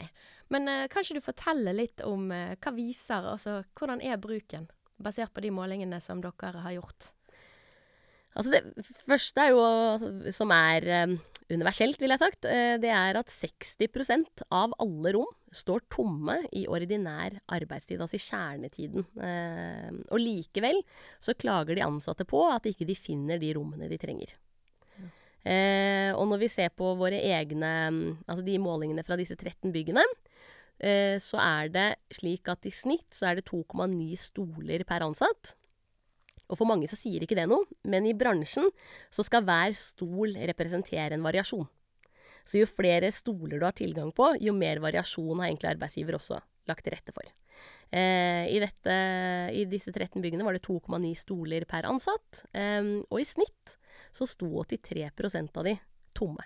[0.52, 4.68] Men eh, kan ikke du fortelle litt om eh, hva viser, altså hvordan er bruken,
[5.02, 7.12] basert på de målingene som dere har gjort?
[8.32, 8.62] Altså det
[9.04, 11.16] første er jo, altså, som er eh,
[11.54, 16.64] universelt, vil jeg sagt, eh, det er at 60% av alle rom står tomme i
[16.70, 19.06] ordinær arbeidstid, altså i kjernetiden.
[19.20, 20.80] Eh, og likevel
[21.22, 24.34] så klager de ansatte på at ikke de finner de rommene de trenger.
[25.42, 26.14] Ja.
[26.14, 27.70] og når vi ser på våre egne,
[28.30, 30.04] altså de målingene fra disse 13 byggene,
[30.78, 35.56] eh, så er det slik at i snitt så er det 2,9 stoler per ansatt.
[36.52, 38.68] Og for mange så sier ikke det noe, men i bransjen
[39.12, 41.64] så skal hver stol representere en variasjon.
[42.44, 46.42] Så jo flere stoler du har tilgang på, jo mer variasjon har egentlig arbeidsgiver også.
[46.70, 47.26] lagt til rette for.
[47.90, 48.94] Eh, i, dette,
[49.50, 53.76] I disse 13 byggene var det 2,9 stoler per ansatt, eh, og i snitt
[54.14, 55.74] så sto 83% av de
[56.16, 56.44] tomme.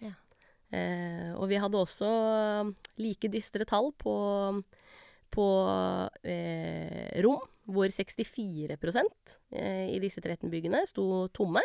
[0.00, 0.14] Ja.
[0.70, 2.10] Eh, og vi hadde også
[3.02, 4.14] like dystre tall på,
[5.34, 5.46] på
[6.22, 8.76] eh, rom, hvor 64
[9.50, 11.62] eh, i disse 13 byggene sto tomme.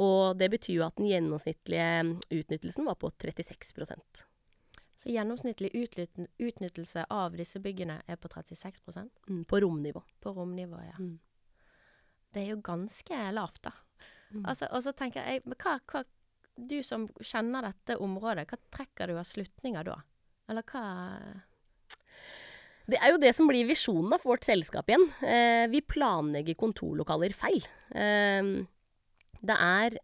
[0.00, 1.88] Og det betyr jo at den gjennomsnittlige
[2.30, 4.22] utnyttelsen var på 36%
[4.96, 5.72] Så gjennomsnittlig
[6.38, 8.80] utnyttelse av disse byggene er på 36
[9.28, 10.02] mm, på romnivå.
[10.20, 10.96] på romnivå, ja.
[10.98, 11.18] Mm.
[12.32, 13.72] Det er jo ganske lavt, da.
[14.30, 14.44] Mm.
[14.46, 16.04] Altså, og så tenker jeg, men hva, hva
[16.60, 19.94] Du som kjenner dette området, hva trekker du av slutninger da?
[20.50, 20.82] Eller hva
[22.90, 25.06] Det er jo det som blir visjonen for vårt selskap igjen.
[25.22, 27.62] Eh, vi planlegger kontorlokaler feil.
[27.94, 28.66] Eh,
[29.40, 29.98] det er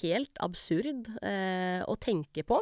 [0.00, 2.60] helt absurd eh, å tenke på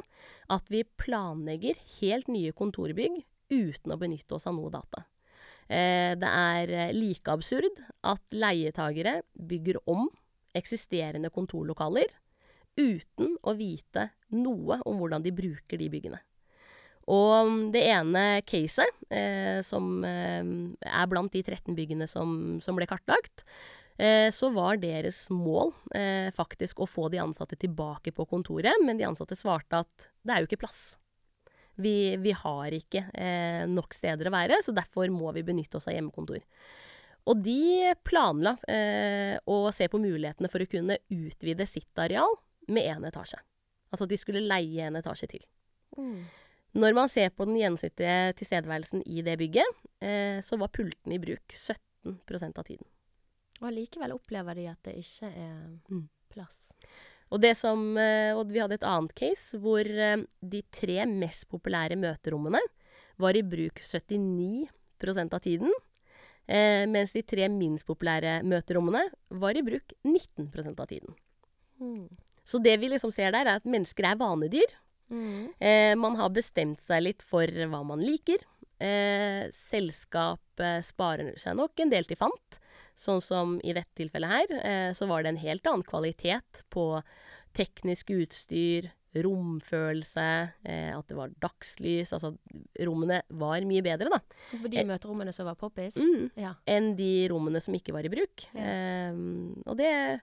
[0.53, 5.07] at vi planlegger helt nye kontorbygg uten å benytte oss av noe data.
[5.69, 10.09] Eh, det er eh, like absurd at leietagere bygger om
[10.59, 12.11] eksisterende kontorlokaler
[12.77, 16.21] uten å vite noe om hvordan de bruker de byggene.
[17.11, 20.43] Og mm, det ene caset, eh, som eh,
[20.87, 23.45] er blant de 13 byggene som, som ble kartlagt,
[23.99, 25.75] eh, så var deres mål
[26.37, 30.43] faktisk å få de ansatte tilbake på kontoret, men de ansatte svarte at det er
[30.43, 30.83] jo ikke plass.
[31.83, 33.07] Vi, vi har ikke
[33.71, 36.43] nok steder å være, så derfor må vi benytte oss av hjemmekontor.
[37.31, 42.35] Og de planla eh, å se på mulighetene for å kunne utvide sitt areal
[42.73, 43.39] med én etasje.
[43.93, 45.45] Altså at de skulle leie en etasje til.
[46.75, 51.21] Når man ser på den gjennomsnittlige tilstedeværelsen i det bygget, eh, så var pulten i
[51.21, 52.87] bruk 17% av tiden.
[53.61, 56.09] Og allikevel opplever de at det ikke er Mm.
[56.33, 56.73] plass.
[57.31, 61.49] Og, det som, eh, og vi hadde et annet case hvor eh, de tre mest
[61.49, 62.61] populære møterommene
[63.19, 65.73] var i bruk 79% av tiden,
[66.49, 71.15] eh, mens de tre minst populære møterommene var i bruk 19% av tiden.
[71.81, 72.09] Mm.
[72.45, 74.73] Så det vi liksom ser der, er at mennesker er vanedyr.
[75.13, 75.53] Mm.
[75.61, 78.41] Eh, man har bestemt seg litt for hva man liker.
[78.83, 82.59] Eh, selskapet sparer seg nok en del til fant.
[82.99, 86.87] Sånn som i dette tilfellet her, eh, så var det en helt annen kvalitet på
[87.57, 90.25] teknisk utstyr, romfølelse,
[90.65, 92.13] eh, at det var dagslys.
[92.17, 92.33] Altså,
[92.81, 94.21] rommene var mye bedre, da,
[94.51, 95.95] For de møterommene som var poppis?
[95.97, 96.55] mm, Ja.
[96.67, 98.47] enn de rommene som ikke var i bruk.
[98.55, 98.61] Ja.
[98.63, 99.13] Eh,
[99.67, 100.21] og det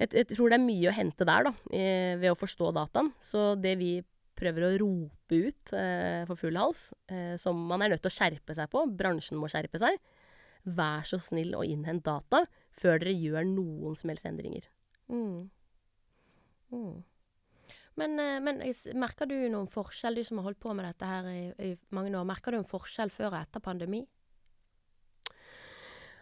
[0.00, 3.12] jeg, jeg tror det er mye å hente der, da, eh, ved å forstå dataen.
[3.22, 3.92] Så det vi
[4.38, 8.16] prøver å rope ut eh, for full hals, eh, som man er nødt til å
[8.16, 9.98] skjerpe seg på, bransjen må skjerpe seg,
[10.62, 12.44] vær så snill å innhente data
[12.78, 14.68] før dere gjør noen som helst endringer.
[15.12, 15.50] Mm.
[16.72, 17.02] Mm.
[18.00, 18.62] Men, eh, men
[18.98, 22.14] merker du noen forskjell, du som har holdt på med dette her i, i mange
[22.16, 24.02] år, merker du en forskjell før og etter pandemi?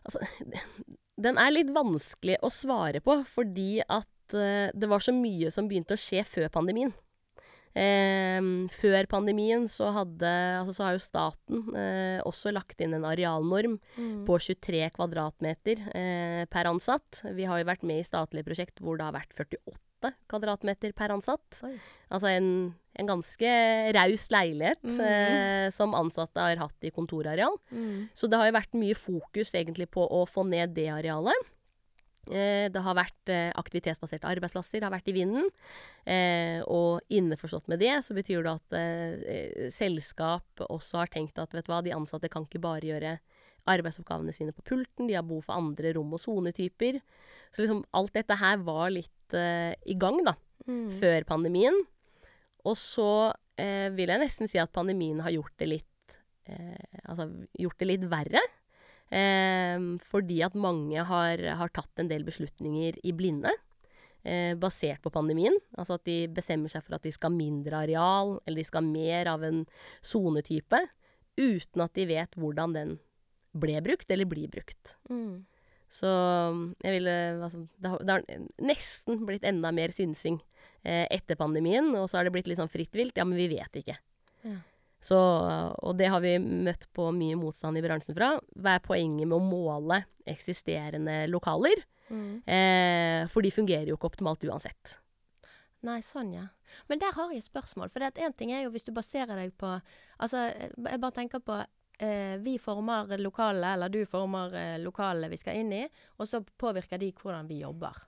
[0.01, 0.23] Altså,
[1.21, 5.69] den er litt vanskelig å svare på, fordi at eh, det var så mye som
[5.71, 6.93] begynte å skje før pandemien.
[7.71, 8.41] Eh,
[8.75, 13.77] før pandemien så, hadde, altså, så har jo staten eh, også lagt inn en arealnorm
[13.95, 14.25] Mm.
[14.27, 17.23] på 23 kvadratmeter eh, per ansatt.
[17.37, 21.13] Vi har jo vært med i statlige prosjekt hvor det har vært 48 kvadratmeter per
[21.15, 21.61] ansatt.
[21.67, 21.77] Oi.
[22.11, 22.51] Altså en,
[23.01, 23.53] en ganske
[23.97, 25.01] raus leilighet mm.
[25.07, 27.57] eh, som ansatte har hatt i kontorareal.
[27.73, 28.11] Mm.
[28.15, 31.49] Så det har jo vært mye fokus egentlig på å få ned det arealet.
[32.31, 35.49] Eh, det har vært eh, aktivitetsbaserte arbeidsplasser, har vært i vinden.
[36.05, 41.57] Eh, og innforstått med det, så betyr det at eh, selskap også har tenkt at
[41.57, 43.17] vet du hva, de ansatte kan ikke bare gjøre
[43.71, 47.01] arbeidsoppgavene sine på pulten, de har behov for andre rom- og sonetyper.
[47.53, 50.37] Så liksom alt dette her var litt eh, i gang, da
[50.69, 50.91] Mm.
[50.93, 51.77] før pandemien.
[52.69, 56.17] Og så eh, vil jeg nesten si at pandemien har gjort det litt
[56.51, 58.43] eh, Altså gjort det litt verre.
[59.11, 63.55] Eh, fordi at mange har, har tatt en del beslutninger i blinde.
[64.23, 65.57] Eh, basert på pandemien.
[65.81, 68.85] Altså at de bestemmer seg for at de skal ha mindre areal, eller de skal
[68.85, 69.63] ha mer av en
[70.05, 70.83] sonetype.
[71.41, 72.99] Uten at de vet hvordan den
[73.57, 74.99] ble brukt, eller blir brukt.
[75.11, 75.47] Mm.
[75.91, 76.11] Så
[76.85, 80.39] jeg ville Altså, det har, det har nesten blitt enda mer synsing
[80.83, 83.19] etter pandemien, og så har det blitt litt sånn fritt vilt.
[83.21, 83.99] Ja, men vi vet ikke.
[84.47, 84.57] Ja.
[85.01, 88.35] Så, og det har vi møtt på mye motstand i bransjen fra.
[88.61, 91.81] Hva er poenget med å måle eksisterende lokaler?
[92.11, 92.43] Mm.
[92.45, 94.99] Eh, for de fungerer jo ikke optimalt uansett.
[95.89, 96.51] Nei, sånn, ja.
[96.91, 97.89] Men der har jeg et spørsmål.
[97.93, 99.73] For én ting er jo hvis du baserer deg på
[100.21, 105.41] Altså, jeg bare tenker på eh, Vi former lokalene, eller du former eh, lokalene vi
[105.41, 105.85] skal inn i,
[106.21, 108.05] og så påvirker de hvordan vi jobber.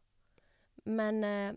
[0.93, 1.57] Men, eh,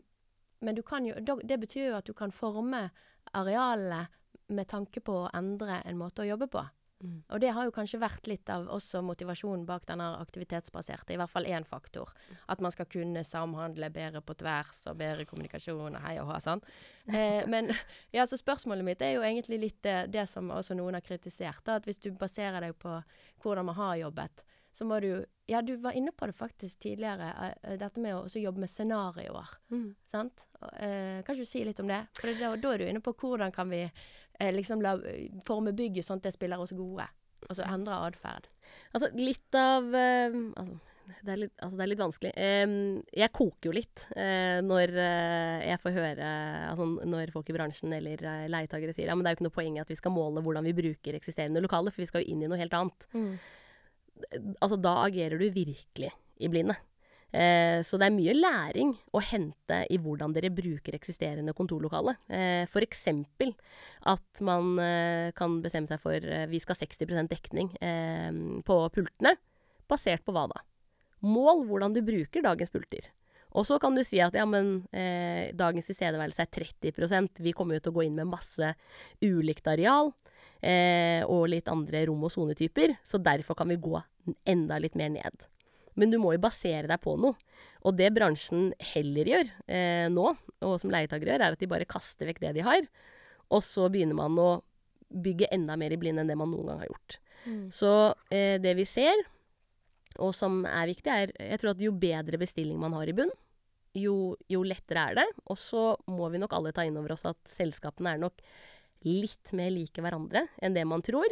[0.65, 2.87] men du kan jo Det betyr jo at du kan forme
[3.33, 4.05] arealene
[4.53, 6.61] med tanke på å endre en måte å jobbe på.
[7.03, 7.17] Mm.
[7.27, 11.31] Og det har jo kanskje vært litt av også motivasjonen bak denne aktivitetsbaserte, i hvert
[11.31, 12.13] fall én faktor.
[12.51, 16.39] At man skal kunne samhandle bedre på tvers og bedre kommunikasjon og hei og hå.
[16.45, 16.63] Sånn.
[17.09, 17.69] Eh, men
[18.15, 21.65] ja, så spørsmålet mitt er jo egentlig litt det, det som også noen har kritisert.
[21.67, 22.99] Da, at hvis du baserer deg på
[23.43, 27.53] hvordan man har jobbet, så må du Ja, du var inne på det faktisk tidligere,
[27.61, 29.51] eh, dette med å jobbe med scenarioer.
[29.69, 29.91] Mm.
[30.09, 30.47] Sant?
[30.73, 31.99] Eh, kan ikke du si litt om det?
[32.17, 34.95] For da, da er du inne på hvordan kan vi eh, liksom la,
[35.45, 37.05] forme bygget sånn at det spiller oss gode.
[37.45, 38.49] Altså endre atferd.
[38.97, 42.31] Altså, litt av eh, altså, det er litt, altså, det er litt vanskelig.
[43.21, 46.29] Jeg koker jo litt eh, når eh, jeg får høre
[46.71, 49.47] Altså når folk i bransjen eller uh, leietagere sier ja, men det er jo ikke
[49.47, 52.25] noe poeng i at vi skal måle hvordan vi bruker eksisterende lokaler, for vi skal
[52.25, 53.07] jo inn i noe helt annet.
[54.61, 56.75] Altså, da agerer du virkelig i blinde.
[57.35, 62.15] Eh, så det er mye læring å hente i hvordan dere bruker eksisterende kontorlokale.
[62.29, 63.51] Eh, eksempel
[64.07, 68.31] at man eh, kan bestemme seg for eh, vi skal ha 60% dekning eh,
[68.63, 69.35] på pultene.
[69.89, 70.63] Basert på hva da?
[71.25, 73.09] Mål hvordan du bruker dagens pulter.
[73.55, 77.77] Og så kan du si at ja, men eh, dagens tilstedeværelse er 30% Vi kommer
[77.77, 78.73] jo til å gå inn med masse
[79.23, 80.11] ulikt areal.
[80.65, 82.95] Eh, og litt andre rom- og sonetyper.
[83.05, 83.99] Så derfor kan vi gå
[84.49, 85.45] enda litt mer ned.
[85.95, 87.37] Men du må jo basere deg på noe.
[87.85, 90.31] Og det bransjen heller gjør eh, nå,
[90.65, 92.87] og som leietagere gjør, er at de bare kaster vekk det de har.
[93.53, 94.49] Og så begynner man å
[95.13, 97.19] bygge enda mer i blinde enn det man noen gang har gjort.
[97.69, 97.91] Så
[98.33, 99.21] eh, det vi ser,
[100.17, 103.29] og som er viktig, er Jeg tror at jo bedre bestilling man har i bunn,
[103.95, 105.27] jo, jo lettere er det.
[105.45, 108.41] Og så må vi nok alle ta inn over oss at selskapene er nok
[109.05, 111.29] litt mer like hverandre enn det man tror.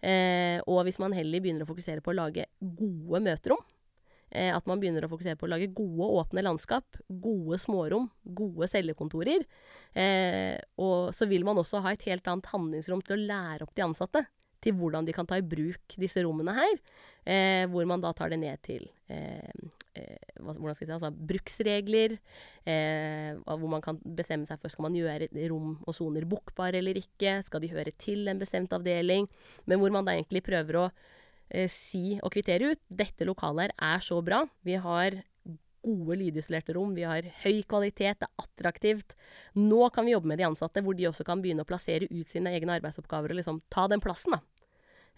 [0.00, 3.60] Eh, og hvis man heller begynner å fokusere på å lage gode møterom,
[4.30, 8.68] eh, at man begynner å fokusere på å lage gode, åpne landskap, gode smårom, gode
[8.72, 9.44] cellekontorer,
[9.94, 13.76] eh, og så vil man også ha et helt annet handlingsrom til å lære opp
[13.76, 14.24] de ansatte
[14.62, 16.80] til hvordan de kan ta i bruk disse rommene her.
[17.28, 19.52] Eh, hvor man da tar det ned til eh,
[19.98, 22.16] eh, hvordan skal jeg si, altså, bruksregler.
[22.64, 27.00] Eh, hvor man kan bestemme seg for skal man gjøre rom og soner bokbare eller
[27.00, 27.40] ikke.
[27.46, 29.28] Skal de høre til en bestemt avdeling?
[29.66, 30.86] Men hvor man da egentlig prøver å
[31.50, 34.44] eh, si og kvittere ut dette lokalet her er så bra.
[34.64, 35.20] Vi har
[35.84, 39.16] gode lydisolerte rom, vi har høy kvalitet, det er attraktivt.
[39.58, 42.30] Nå kan vi jobbe med de ansatte, hvor de også kan begynne å plassere ut
[42.30, 44.42] sine egne arbeidsoppgaver og liksom ta den plassen, da.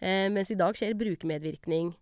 [0.03, 1.93] Eh, mens i dag skjer brukermedvirkning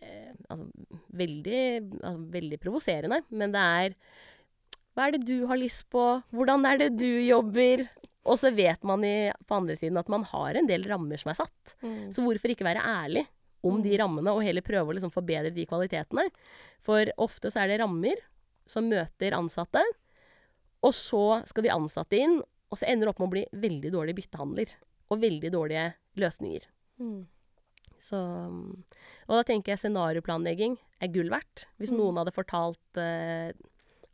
[0.00, 0.64] eh, altså,
[1.12, 1.62] veldig,
[2.00, 3.96] altså, veldig provoserende, men det er
[4.96, 6.04] Hva er det du har lyst på?
[6.34, 7.84] Hvordan er det du jobber?
[8.28, 11.30] Og så vet man i, på andre siden at man har en del rammer som
[11.30, 11.76] er satt.
[12.12, 13.22] Så hvorfor ikke være ærlig
[13.66, 16.28] om de rammene, og heller prøve å liksom forbedre de kvalitetene?
[16.84, 18.20] For ofte så er det rammer
[18.68, 19.82] som møter ansatte,
[20.84, 23.90] og så skal de ansatte inn, og så ender det opp med å bli veldig
[23.94, 24.74] dårlige byttehandler.
[25.08, 25.86] Og veldig dårlige
[26.20, 26.66] løsninger.
[27.00, 27.22] Mm.
[27.98, 31.64] Så, og da tenker jeg scenarioplanlegging er gull verdt.
[31.80, 31.98] Hvis Mm.
[31.98, 33.50] noen hadde fortalt eh,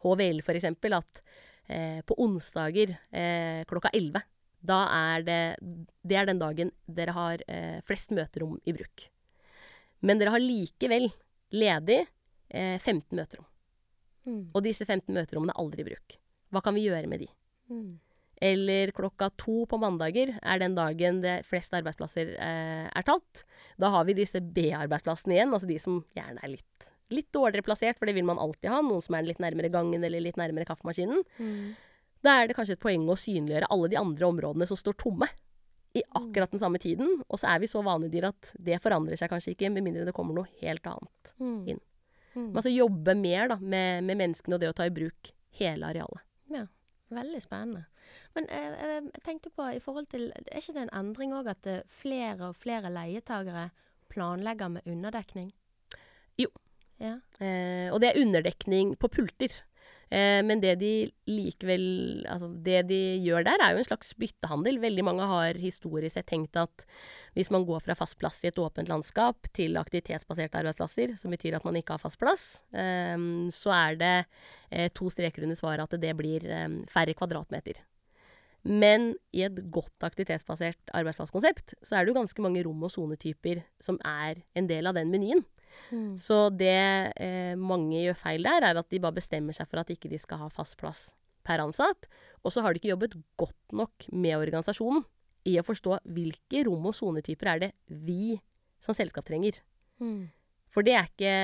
[0.04, 1.22] HVL eksempel at
[1.68, 4.22] eh, på onsdager eh, klokka 11,
[4.64, 5.56] da er det
[6.04, 9.10] Det er den dagen dere har eh, flest møterom i bruk.
[10.04, 11.08] Men dere har likevel
[11.54, 12.00] ledig
[12.50, 13.46] eh, 15 møterom.
[14.24, 14.42] Mm.
[14.52, 16.16] Og disse 15 møterommene er aldri i bruk.
[16.52, 17.28] Hva kan vi gjøre med de?
[17.72, 17.92] Mm.
[18.44, 23.44] Eller klokka to på mandager er den dagen det flest arbeidsplasser eh, er tatt.
[23.80, 28.00] Da har vi disse B-arbeidsplassene igjen, altså de som gjerne er litt, litt dårligere plassert,
[28.00, 28.82] for det vil man alltid ha.
[28.84, 31.22] Noen som er litt nærmere gangen eller litt nærmere kaffemaskinen.
[31.38, 31.74] Mm.
[32.24, 35.28] Da er det kanskje et poeng å synliggjøre alle de andre områdene som står tomme.
[35.94, 37.20] I akkurat den samme tiden.
[37.28, 40.14] Og så er vi så vanedyr at det forandrer seg kanskje ikke, med mindre det
[40.16, 41.34] kommer noe helt annet.
[41.38, 41.60] Mm.
[41.74, 41.82] Inn.
[42.34, 42.48] Mm.
[42.48, 45.86] Men altså jobbe mer da, med, med menneskene og det å ta i bruk hele
[45.86, 46.24] arealet.
[46.50, 46.64] Ja,
[47.14, 47.84] veldig spennende.
[48.34, 51.48] Men jeg, jeg, jeg tenkte på i forhold til Er ikke det en endring òg
[51.54, 53.68] at eh, flere og flere leietagere
[54.12, 55.52] planlegger med underdekning?
[56.40, 56.50] Jo.
[57.02, 57.16] Ja.
[57.38, 59.54] Eh, og det er underdekning på pulter.
[60.14, 60.92] Eh, men det de
[61.26, 61.86] likevel
[62.30, 64.78] Altså, det de gjør der, er jo en slags byttehandel.
[64.82, 66.84] Veldig mange har historisk sett tenkt at
[67.34, 71.58] hvis man går fra fast plass i et åpent landskap til aktivitetsbaserte arbeidsplasser, som betyr
[71.58, 73.16] at man ikke har fast plass, eh,
[73.54, 74.14] så er det
[74.70, 76.46] eh, to streker under svaret at det blir
[76.90, 77.82] færre kvadratmeter.
[78.64, 83.60] Men i et godt aktivitetsbasert arbeidsplasskonsept, så er det jo ganske mange rom og sonetyper
[83.82, 85.44] som er en del av den menyen.
[85.90, 86.14] Mm.
[86.20, 86.76] Så det
[87.22, 90.20] eh, mange gjør feil der, er at de bare bestemmer seg for at ikke de
[90.20, 91.08] skal ha fast plass
[91.44, 92.08] per ansatt.
[92.42, 95.04] Og så har de ikke jobbet godt nok med organisasjonen
[95.48, 98.38] i å forstå hvilke rom og sonetyper er det vi
[98.84, 99.60] som selskap trenger.
[100.00, 100.30] Mm.
[100.74, 101.34] For det er ikke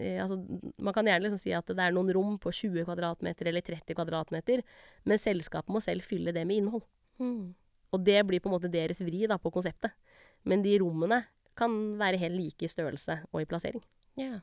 [0.00, 0.40] eh, altså,
[0.82, 3.94] Man kan gjerne liksom si at det er noen rom på 20 kvm eller 30
[3.94, 4.64] kvm,
[5.06, 6.84] men selskapet må selv fylle det med innhold.
[7.20, 7.52] Mm.
[7.92, 9.92] og det blir på en måte deres vri da, på konseptet.
[10.48, 11.20] Men de rommene
[11.58, 13.82] kan være helt like i størrelse og i plassering.
[14.18, 14.40] Ja.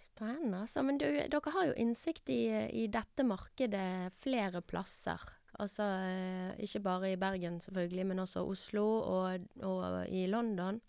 [0.00, 0.82] Spennende, altså.
[0.86, 2.42] Men du, dere har jo innsikt i,
[2.82, 5.20] i dette markedet flere plasser.
[5.60, 10.80] Altså eh, ikke bare i Bergen, selvfølgelig, men også Oslo og, og i London.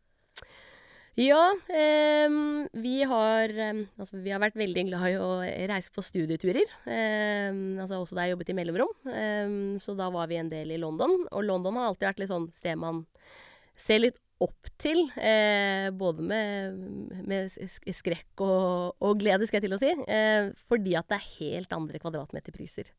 [1.20, 2.32] Ja, eh,
[2.72, 6.72] vi har eh, Altså, vi har vært veldig glad i å reise på studieturer.
[6.88, 7.52] Eh,
[7.84, 8.94] altså også da jeg jobbet i mellomrom.
[9.84, 11.26] så da var vi en del i London.
[11.32, 13.06] Og London har alltid vært litt sånn sted man
[13.76, 15.04] ser litt opp til.
[15.20, 16.82] Eh, både med,
[17.28, 19.92] med skrekk og, og, glede, skal jeg til å si.
[19.92, 22.92] Eh, fordi at det er helt andre kvadratmeterpriser.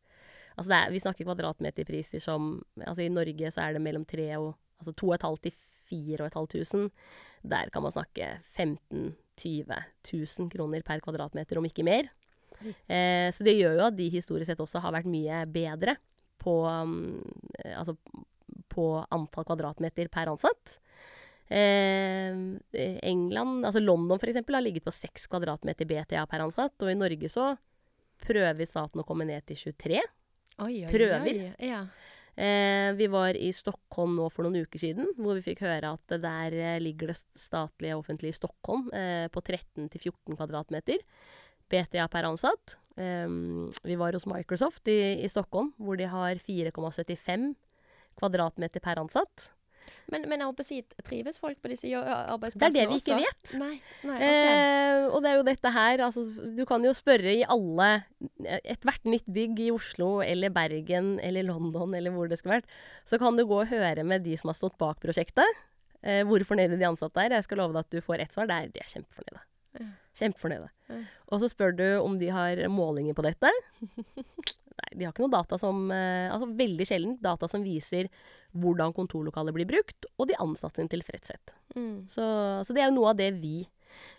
[0.53, 4.53] Altså er, vi snakker kvadratmeterpriser som Altså i Norge så er det mellom tre og
[4.83, 5.55] Altså 2500 til
[5.93, 6.89] 4500.
[7.53, 12.11] Der kan man snakke 15 20 000 kroner per kvadratmeter, om ikke mer.
[12.63, 15.97] Eh, så det gjør jo at de historisk sett også har vært mye bedre
[16.43, 17.23] på um,
[17.75, 17.97] Altså
[18.73, 20.79] på antall kvadratmeter per ansatt.
[21.53, 22.33] Eh,
[23.05, 26.77] England, altså London for eksempel, har ligget på 6 kvadratmeter BTA per ansatt.
[26.81, 27.53] Og i Norge så
[28.23, 30.01] prøver staten å komme ned til 23.
[30.63, 31.29] Oi, oi, prøver.
[31.29, 31.85] Oi, ja.
[32.33, 36.15] Eh, vi var i Stockholm nå for noen uker siden, hvor vi fikk høre at
[36.23, 41.03] der eh, ligger det statlige offentlige i Stockholm eh, på 13-14 kvadratmeter.
[41.73, 42.79] BTA per ansatt.
[42.97, 43.29] Eh,
[43.85, 47.53] vi var hos Microsoft i, i Stockholm, hvor de har 4,75
[48.17, 49.51] kvadratmeter per ansatt.
[50.13, 52.59] Men, men jeg håper å si, trives folk på disse arbeidsplassene også?
[52.61, 53.55] Det er det vi ikke vet.
[53.61, 53.77] Nei,
[54.09, 54.53] nei, okay.
[54.53, 56.25] eh, og det er jo dette her altså,
[56.59, 57.91] Du kan jo spørre i alle
[58.61, 62.75] Ethvert nytt bygg i Oslo eller Bergen eller London eller hvor det skulle vært,
[63.09, 65.63] så kan du gå og høre med de som har stått bak prosjektet.
[66.03, 67.37] Eh, hvor fornøyde de ansatte er.
[67.37, 68.49] Jeg skal love deg at du får ett svar.
[68.51, 69.45] Det er, de er kjempefornøyde.
[69.79, 69.89] Ja.
[70.19, 70.71] Kjempefornøyde.
[70.91, 70.99] Ja.
[71.31, 73.53] Og så spør du om de har målinger på dette.
[74.95, 78.11] De har ikke noe data som eh, Altså veldig sjelden data som viser
[78.53, 81.55] hvordan kontorlokalet blir brukt, og de ansatte sin tilfredshet.
[81.77, 82.05] Mm.
[82.11, 82.25] Så,
[82.67, 83.63] så, det er jo noe av det vi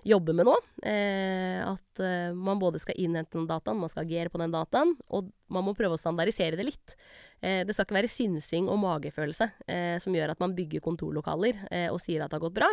[0.08, 0.56] jobber med nå.
[0.90, 4.96] Eh, at eh, man både skal innhente den dataen, man skal agere på den dataen,
[5.14, 6.96] og man må prøve å standardisere det litt.
[7.44, 11.66] Eh, det skal ikke være synsing og magefølelse eh, som gjør at man bygger kontorlokaler
[11.70, 12.70] eh, og sier at det har gått bra.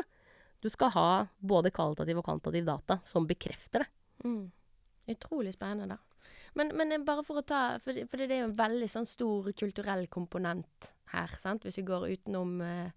[0.60, 1.08] Du skal ha
[1.40, 3.90] både kvalitativ og kvantitativ data som bekrefter det.
[4.24, 4.44] Mm.
[5.10, 5.96] Utrolig spennende.
[6.58, 9.40] Men, men, bare for å ta For, for det er jo en veldig sånn stor
[9.56, 10.78] kulturell komponent
[11.14, 11.64] her, sant?
[11.66, 12.90] hvis vi går utenom, uh,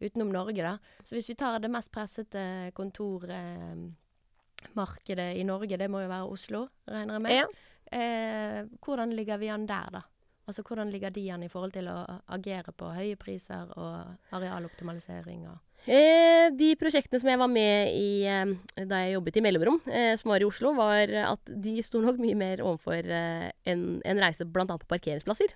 [0.00, 0.78] utenom Norge, da.
[1.04, 6.28] Så hvis vi tar det mest pressete kontormarkedet uh, i Norge, det må jo være
[6.28, 7.32] Oslo, regner jeg med.
[7.38, 7.46] Ja.
[7.94, 10.02] Uh, hvordan ligger vi an der, da?
[10.44, 13.96] Altså hvordan ligger de an i forhold til å agere på høye priser og
[14.36, 18.54] arealoptimalisering og Eh, de prosjektene som jeg var med i eh,
[18.88, 22.20] da jeg jobbet i mellomrom, eh, som var i Oslo, var at de sto nok
[22.22, 24.64] mye mer overfor eh, en, en, reise bl.a.
[24.64, 25.52] på parkeringsplasser.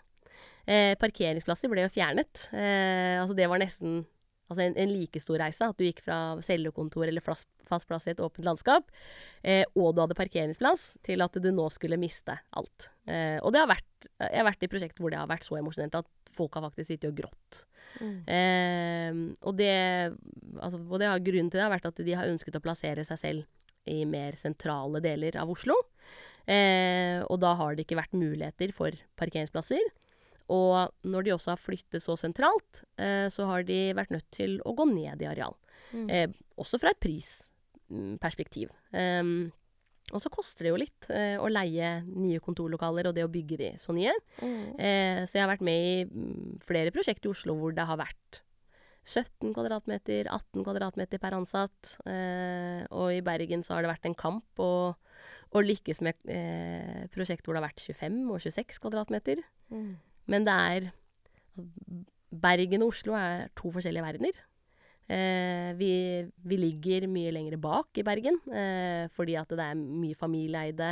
[0.69, 2.45] Eh, parkeringsplasser ble jo fjernet.
[2.53, 4.03] Eh, altså det var nesten
[4.49, 5.65] altså en, en, like stor reise.
[5.65, 8.89] At du gikk fra cellekontor eller fast, fast plass i et åpent landskap,
[9.77, 12.89] og du hadde parkeringsplass, til at du nå skulle miste alt.
[13.45, 16.01] og det har vært, jeg har vært i prosjekter hvor det har vært så emosjonelt
[16.01, 17.63] at folk har faktisk sittet og grått.
[17.99, 18.17] Mm.
[18.29, 19.73] Eh, og, det,
[20.59, 23.05] altså, og det har grunnen til det har vært at de har ønsket å plassere
[23.07, 25.77] seg selv i mer sentrale deler av Oslo.
[26.49, 29.83] Eh, og da har det ikke vært muligheter for parkeringsplasser.
[30.53, 34.57] Og når de også har flyttet så sentralt, eh, så har de vært nødt til
[34.65, 35.57] å gå ned i areal.
[35.93, 36.09] Mm.
[36.09, 36.29] Eh,
[36.61, 38.73] også fra et prisperspektiv.
[38.93, 39.51] Um,
[40.15, 43.59] og så koster det jo litt eh, å leie nye kontorlokaler og det å bygge
[43.61, 44.15] de så nye.
[44.41, 44.77] Mm.
[44.81, 48.01] Eh, så jeg har vært med i mm, flere prosjekter i Oslo hvor det har
[48.01, 48.43] vært
[49.09, 51.95] 17 kvadratmeter, 18 kvadratmeter per ansatt.
[52.09, 57.07] Eh, og i Bergen så har det vært en kamp å, å lykkes med eh,
[57.15, 59.43] prosjekt hvor det har vært 25 og 26 kvadratmeter.
[59.73, 59.97] Mm.
[60.29, 61.69] Men det er altså,
[62.29, 64.45] Bergen og Oslo er to forskjellige verdener.
[65.09, 65.93] Eh, vi,
[66.45, 70.91] vi, ligger mye lenger bak i Bergen, eh, fordi at det er mye familieeide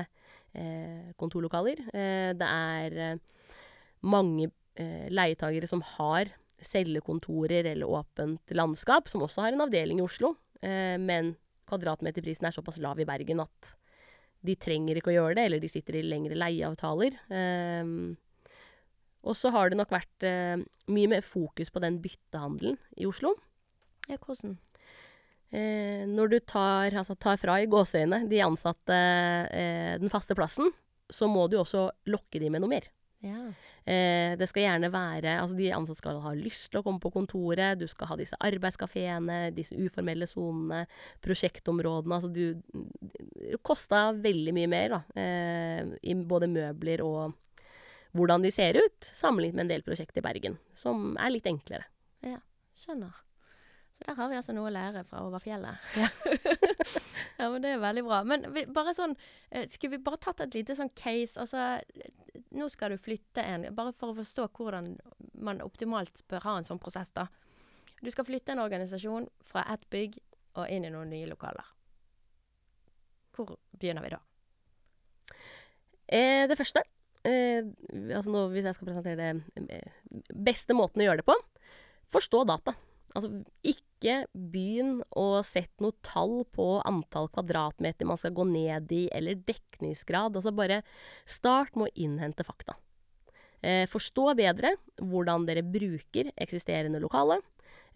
[0.57, 1.83] eh, kontorlokaler.
[1.93, 3.21] Det er
[4.07, 6.29] mange leietagere som har
[6.61, 10.35] cellekontorer eller åpent landskap, som også har en avdeling i Oslo.
[10.61, 11.35] men
[11.69, 13.73] kvadratmeterprisen er såpass lav i Bergen at
[14.45, 17.17] de trenger ikke å gjøre det, eller de sitter i lengre leieavtaler.
[19.25, 20.29] og så har det nok vært
[20.89, 23.33] mye mer fokus på den byttehandelen i Oslo.
[24.07, 24.57] Ja, hvordan?
[25.51, 28.97] Eh, når du tar, altså tar fra i gåseøyne de ansatte
[29.55, 30.73] eh, den faste plassen,
[31.11, 32.89] så må du også lokke de med noe mer.
[33.25, 33.47] Ja.
[33.87, 37.13] Eh, det skal gjerne være Altså, de ansatte skal ha lyst til å komme på
[37.15, 40.83] kontoret, du skal ha disse arbeidskafeene, disse uformelle sonene,
[41.25, 42.61] prosjektområdene Altså, du
[43.33, 47.37] Det kosta veldig mye mer, da, eh, i både møbler og
[48.17, 51.85] hvordan de ser ut, sammenlignet med en del prosjekt i Bergen, som er litt enklere.
[52.25, 52.41] Ja,
[52.77, 53.26] Skjønner.
[53.97, 55.81] Så der har vi altså noe å lære fra over fjellet.
[57.37, 58.23] Ja, men det er veldig bra.
[58.25, 59.13] Men vi, bare sånn
[59.51, 61.37] eh, Skulle vi bare tatt et lite sånn case?
[61.43, 64.95] Altså, eh, nå skal du flytte en Bare for å forstå hvordan
[65.45, 67.27] man optimalt bør ha en sånn prosess, da.
[68.01, 70.17] Du skal flytte en organisasjon fra ett bygg
[70.57, 71.69] og inn i noen nye lokaler.
[73.37, 74.23] Hvor begynner vi da?
[76.07, 76.85] Eh, det første
[77.27, 77.67] eh,
[78.15, 81.37] altså nå, Hvis jeg skal presentere det eh, beste måten å gjøre det på
[82.15, 82.77] forstå data.
[83.17, 83.33] Altså
[83.67, 89.39] ikke begynn å sette noe tall på antall kvadratmeter man skal gå ned i, eller
[89.47, 90.37] dekningsgrad.
[90.37, 90.83] Altså bare
[91.25, 92.77] start med å innhente fakta.
[93.63, 97.41] Eh, forstå bedre hvordan dere bruker eksisterende lokale.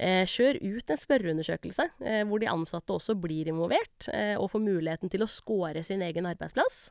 [0.00, 4.64] Eh, kjør ut en spørreundersøkelse eh, hvor de ansatte også blir involvert, eh, og får
[4.64, 6.88] muligheten til å score sin egen arbeidsplass.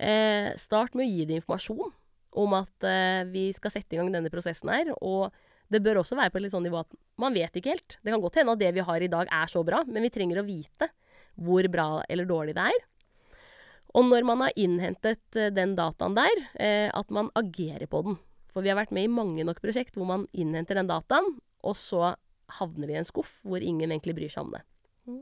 [0.00, 1.92] Eh, start med å gi dem informasjon
[2.40, 5.30] om at eh, vi skal sette i gang denne prosessen her, og
[5.70, 7.98] det bør også være på et litt sånn nivå at man vet ikke helt.
[8.02, 10.12] Det kan godt hende at det vi har i dag er så bra, men vi
[10.12, 10.90] trenger å vite
[11.40, 12.80] hvor bra eller dårlig det er.
[13.98, 18.18] Og når man har innhentet eh, den dataen der, eh, at man agerer på den.
[18.50, 21.76] For vi har vært med i mange nok prosjekt hvor man innhenter den dataen, og
[21.78, 22.14] så
[22.60, 24.62] havner det i en skuff hvor ingen egentlig bryr seg om det.
[25.06, 25.20] Mm.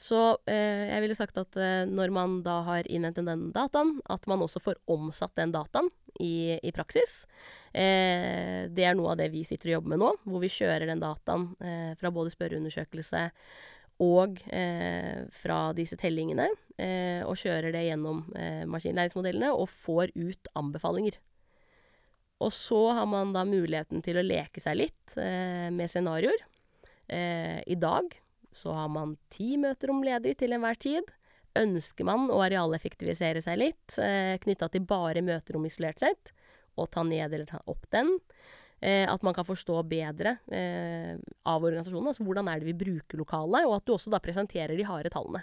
[0.00, 1.58] Så eh, jeg ville sagt at
[1.90, 5.90] når man da har innhentet den dataen, at man også får omsatt den dataen
[6.20, 7.24] i, i praksis.
[7.72, 10.90] Eh, det er noe av det vi sitter og jobber med nå, hvor vi kjører
[10.90, 13.28] den dataen eh, fra både spørreundersøkelse
[14.00, 16.48] og eh, fra disse tellingene,
[16.80, 21.18] eh, og kjører det gjennom eh, maskinlæringsmodellene og får ut anbefalinger.
[22.40, 26.46] Og så har man da muligheten til å leke seg litt eh, med scenarioer.
[27.10, 28.12] I dag
[28.54, 31.08] så har man ti møter om ledig til enhver tid.
[31.58, 36.32] Ønsker man å arealeffektivisere seg litt, eh, knytta til bare møterom isolert sett,
[36.78, 38.18] og ta ned eller ta opp den?
[38.80, 43.20] Eh, at man kan forstå bedre eh, av organisasjonen, altså hvordan er det vi bruker
[43.20, 45.42] lokalet, og at du også da presenterer de harde tallene.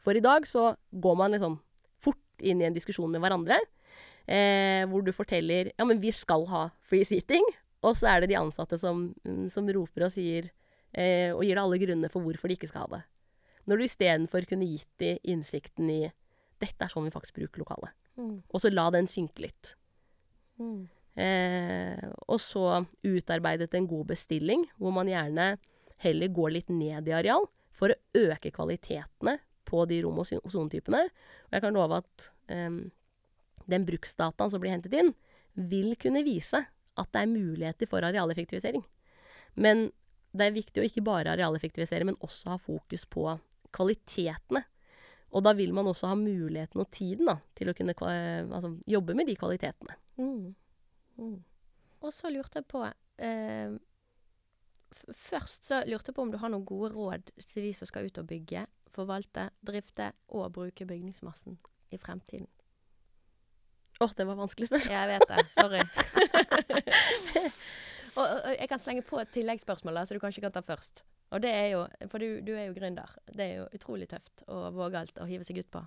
[0.00, 1.58] For i dag så går man liksom
[2.00, 3.58] fort inn i en diskusjon med hverandre,
[4.24, 7.44] eh, hvor du forteller ja, men vi skal ha free seating,
[7.82, 9.10] og så er det de ansatte som,
[9.52, 10.48] som roper og sier
[10.94, 13.02] eh, og gir deg alle grunnene for hvorfor de ikke skal ha det.
[13.68, 16.00] Når du istedenfor kunne gitt de innsikten i
[16.62, 17.94] dette er sånn vi faktisk bruker lokalet.
[18.18, 18.42] Mm.
[18.50, 19.74] Og så la den synke litt.
[20.60, 20.86] Mm.
[21.22, 25.56] Eh, og så utarbeidet en god bestilling, hvor man gjerne
[26.02, 29.38] heller går litt ned i areal for å øke kvalitetene
[29.68, 31.02] på de rom- og sonetypene.
[31.48, 32.78] Og jeg kan love at eh,
[33.70, 35.12] den bruksdataen som blir hentet inn,
[35.54, 38.84] vil kunne vise at det er muligheter for arealeffektivisering.
[39.54, 39.90] Men
[40.32, 43.26] det er viktig å ikke bare arealeffektivisere, men også ha fokus på
[43.74, 44.64] kvalitetene.
[45.32, 49.16] Og da vil man også ha muligheten og tiden da, til å kunne altså, jobbe
[49.16, 49.96] med de kvalitetene.
[50.20, 50.52] Mm.
[51.16, 51.38] Mm.
[52.02, 53.74] Og så lurte jeg på eh,
[55.16, 58.06] Først så lurte jeg på om du har noen gode råd til de som skal
[58.06, 61.56] ut og bygge, forvalte, drifte og bruke bygningsmassen
[61.92, 62.48] i fremtiden.
[64.02, 64.94] Åh, oh, det var vanskelig spørsmål.
[64.96, 65.42] Jeg vet det.
[65.54, 65.82] Sorry.
[68.18, 71.04] og, og, jeg kan slenge på et tilleggsspørsmål, så du kanskje kan ta først.
[71.32, 73.08] Og det er jo, For du, du er jo gründer.
[73.32, 75.84] Det er jo utrolig tøft og vågalt å hive seg ut på.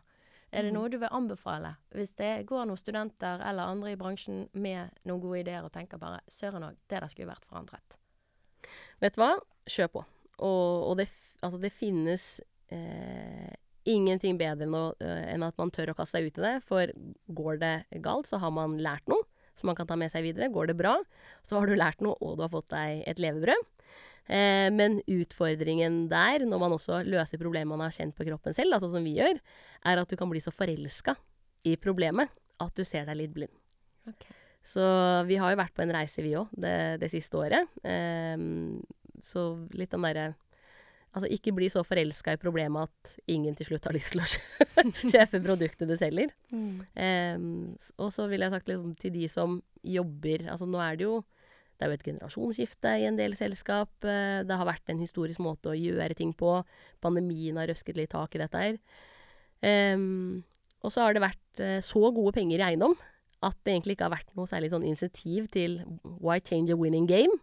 [0.52, 0.78] Er det mhm.
[0.78, 5.22] noe du vil anbefale hvis det går noen studenter eller andre i bransjen med noen
[5.24, 8.00] gode ideer og tenker bare søren òg, det der skulle vært forandret?
[9.04, 9.36] Vet du hva?
[9.70, 10.04] Kjør på.
[10.46, 11.10] Og, og det,
[11.46, 12.26] altså det, finnes
[12.74, 13.54] eh,
[13.90, 16.56] ingenting bedre enn, å, uh, enn at man tør å kaste seg ut i det.
[16.66, 16.92] For
[17.38, 17.76] går det
[18.06, 19.26] galt, så har man lært noe
[19.56, 20.52] som man kan ta med seg videre.
[20.52, 20.98] Går det bra,
[21.48, 23.70] så har du lært noe, og du har fått deg et levebrød.
[24.26, 28.74] Eh, men utfordringen der, når man også løser problemer man har kjent på kroppen selv,
[28.78, 29.38] altså som vi gjør,
[29.86, 31.14] er at du kan bli så forelska
[31.70, 33.54] i problemet at du ser deg litt blind.
[34.10, 34.34] Okay.
[34.66, 34.82] Så
[35.30, 37.70] vi har jo vært på en reise, vi òg, det, det, siste året.
[37.86, 38.42] Eh,
[39.26, 39.46] så
[39.78, 40.34] litt den derre
[41.16, 44.26] Altså, ikke bli så forelska i problemet at ingen til slutt har lyst til å
[45.14, 46.34] kjøpe produktet du selger.
[46.52, 46.82] Mm.
[46.92, 47.46] Um,
[48.04, 51.22] og så ville jeg sagt liksom, til de som jobber Altså, nå er det jo
[51.76, 53.92] det er jo et generasjonsskifte i en del selskap.
[54.08, 56.62] Eh, det har vært en historisk måte å gjøre ting på.
[57.04, 58.80] Pandemien har røsket litt tak i dette her.
[59.66, 60.44] Um,
[60.84, 62.94] og så har det vært uh, så gode penger i eiendom
[63.46, 67.08] at det egentlig ikke har vært noe særlig sånn insentiv til why change a winning
[67.10, 67.40] game?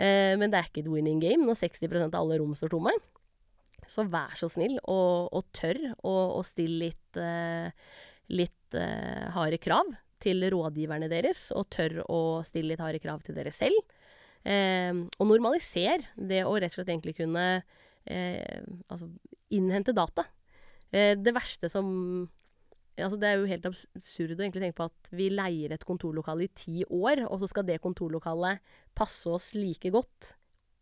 [0.00, 2.94] Uh, men det er ikke et winning game når 60% av alle rom står tomme.
[3.90, 7.70] Så vær så snill og, og tørr å stille litt, uh,
[8.34, 8.78] litt
[9.34, 9.88] harde krav
[10.22, 13.78] til rådgiverne deres, og tør å stille litt harde krav til dere selv.
[14.44, 17.46] Eh, og normaliser det å rett og slett egentlig kunne
[18.08, 19.10] eh, altså
[19.52, 20.26] innhente data.
[20.90, 22.28] Eh, det verste som
[23.00, 26.44] altså Det er jo helt absurd å egentlig tenke på at vi leier et kontorlokale
[26.44, 28.60] i ti år, og så skal det kontorlokalet
[28.98, 30.34] passe oss like godt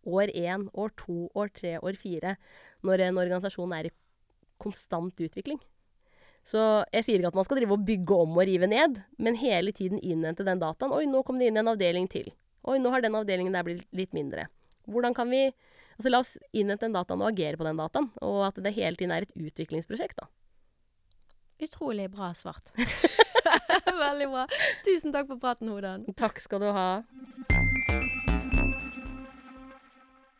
[0.08, 2.34] år én, år to, år tre, år fire,
[2.82, 3.94] når en organisasjon er i
[4.58, 5.60] konstant utvikling.
[6.48, 6.60] Så
[6.94, 9.74] jeg sier ikke at man skal drive og bygge om og rive ned, men hele
[9.76, 10.94] tiden innhente den dataen.
[10.96, 12.30] Oi, nå kom det inn en avdeling til.
[12.68, 14.48] Oi, nå har den avdelingen der blitt litt mindre.
[14.88, 15.50] Hvordan kan vi
[15.98, 18.94] Altså la oss innhente den dataen og agere på den dataen, og at det hele
[18.94, 20.28] tiden er et utviklingsprosjekt, da.
[21.66, 22.70] Utrolig bra svart.
[24.04, 24.46] Veldig bra.
[24.86, 26.06] Tusen takk for praten, Hodan.
[26.18, 26.88] Takk skal du ha.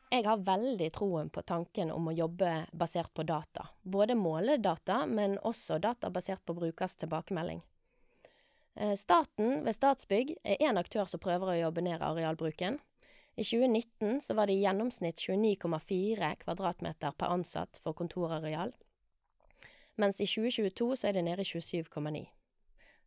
[0.09, 3.66] Jeg har veldig troen på tanken om å jobbe basert på data.
[3.82, 7.61] Både måledata, men også data basert på brukers tilbakemelding.
[8.74, 12.78] Eh, staten ved Statsbygg er én aktør som prøver å jobbe ned arealbruken.
[13.36, 18.72] I 2019 så var det i gjennomsnitt 29,4 kvadratmeter per ansatt for kontorareal,
[19.94, 22.24] mens i 2022 så er det nede i 27,9.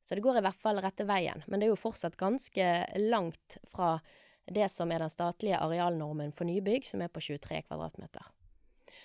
[0.02, 2.68] Så det går i hvert fall rette veien, men det er jo fortsatt ganske
[3.12, 3.98] langt fra
[4.46, 8.26] det som er den statlige arealnormen for nybygg, som er på 23 kvadratmeter.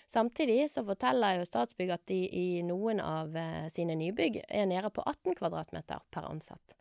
[0.07, 4.91] Samtidig så forteller jo Statsbygg at de i noen av eh, sine nybygg er nede
[4.95, 6.77] på 18 kvadratmeter per ansatt.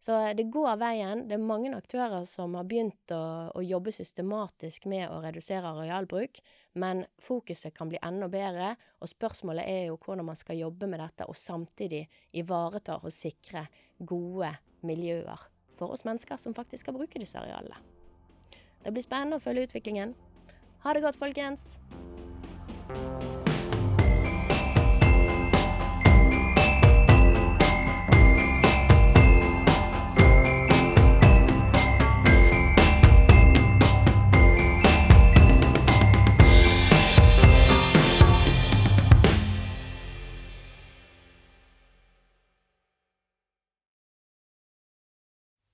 [0.00, 1.26] Så det går veien.
[1.28, 6.40] Det er mange aktører som har begynt å, å, jobbe systematisk med å redusere arealbruk,
[6.80, 8.72] men fokuset kan bli enda bedre,
[9.04, 12.06] og spørsmålet er jo hvordan man skal jobbe med dette og samtidig
[12.40, 13.66] ivareta og sikre
[14.00, 14.54] gode
[14.88, 15.49] miljøer
[15.80, 17.80] for oss mennesker som faktisk skal bruke disse arealene.
[18.84, 20.16] Det blir spennende å følge utviklingen.
[20.84, 21.80] Ha det godt, folkens!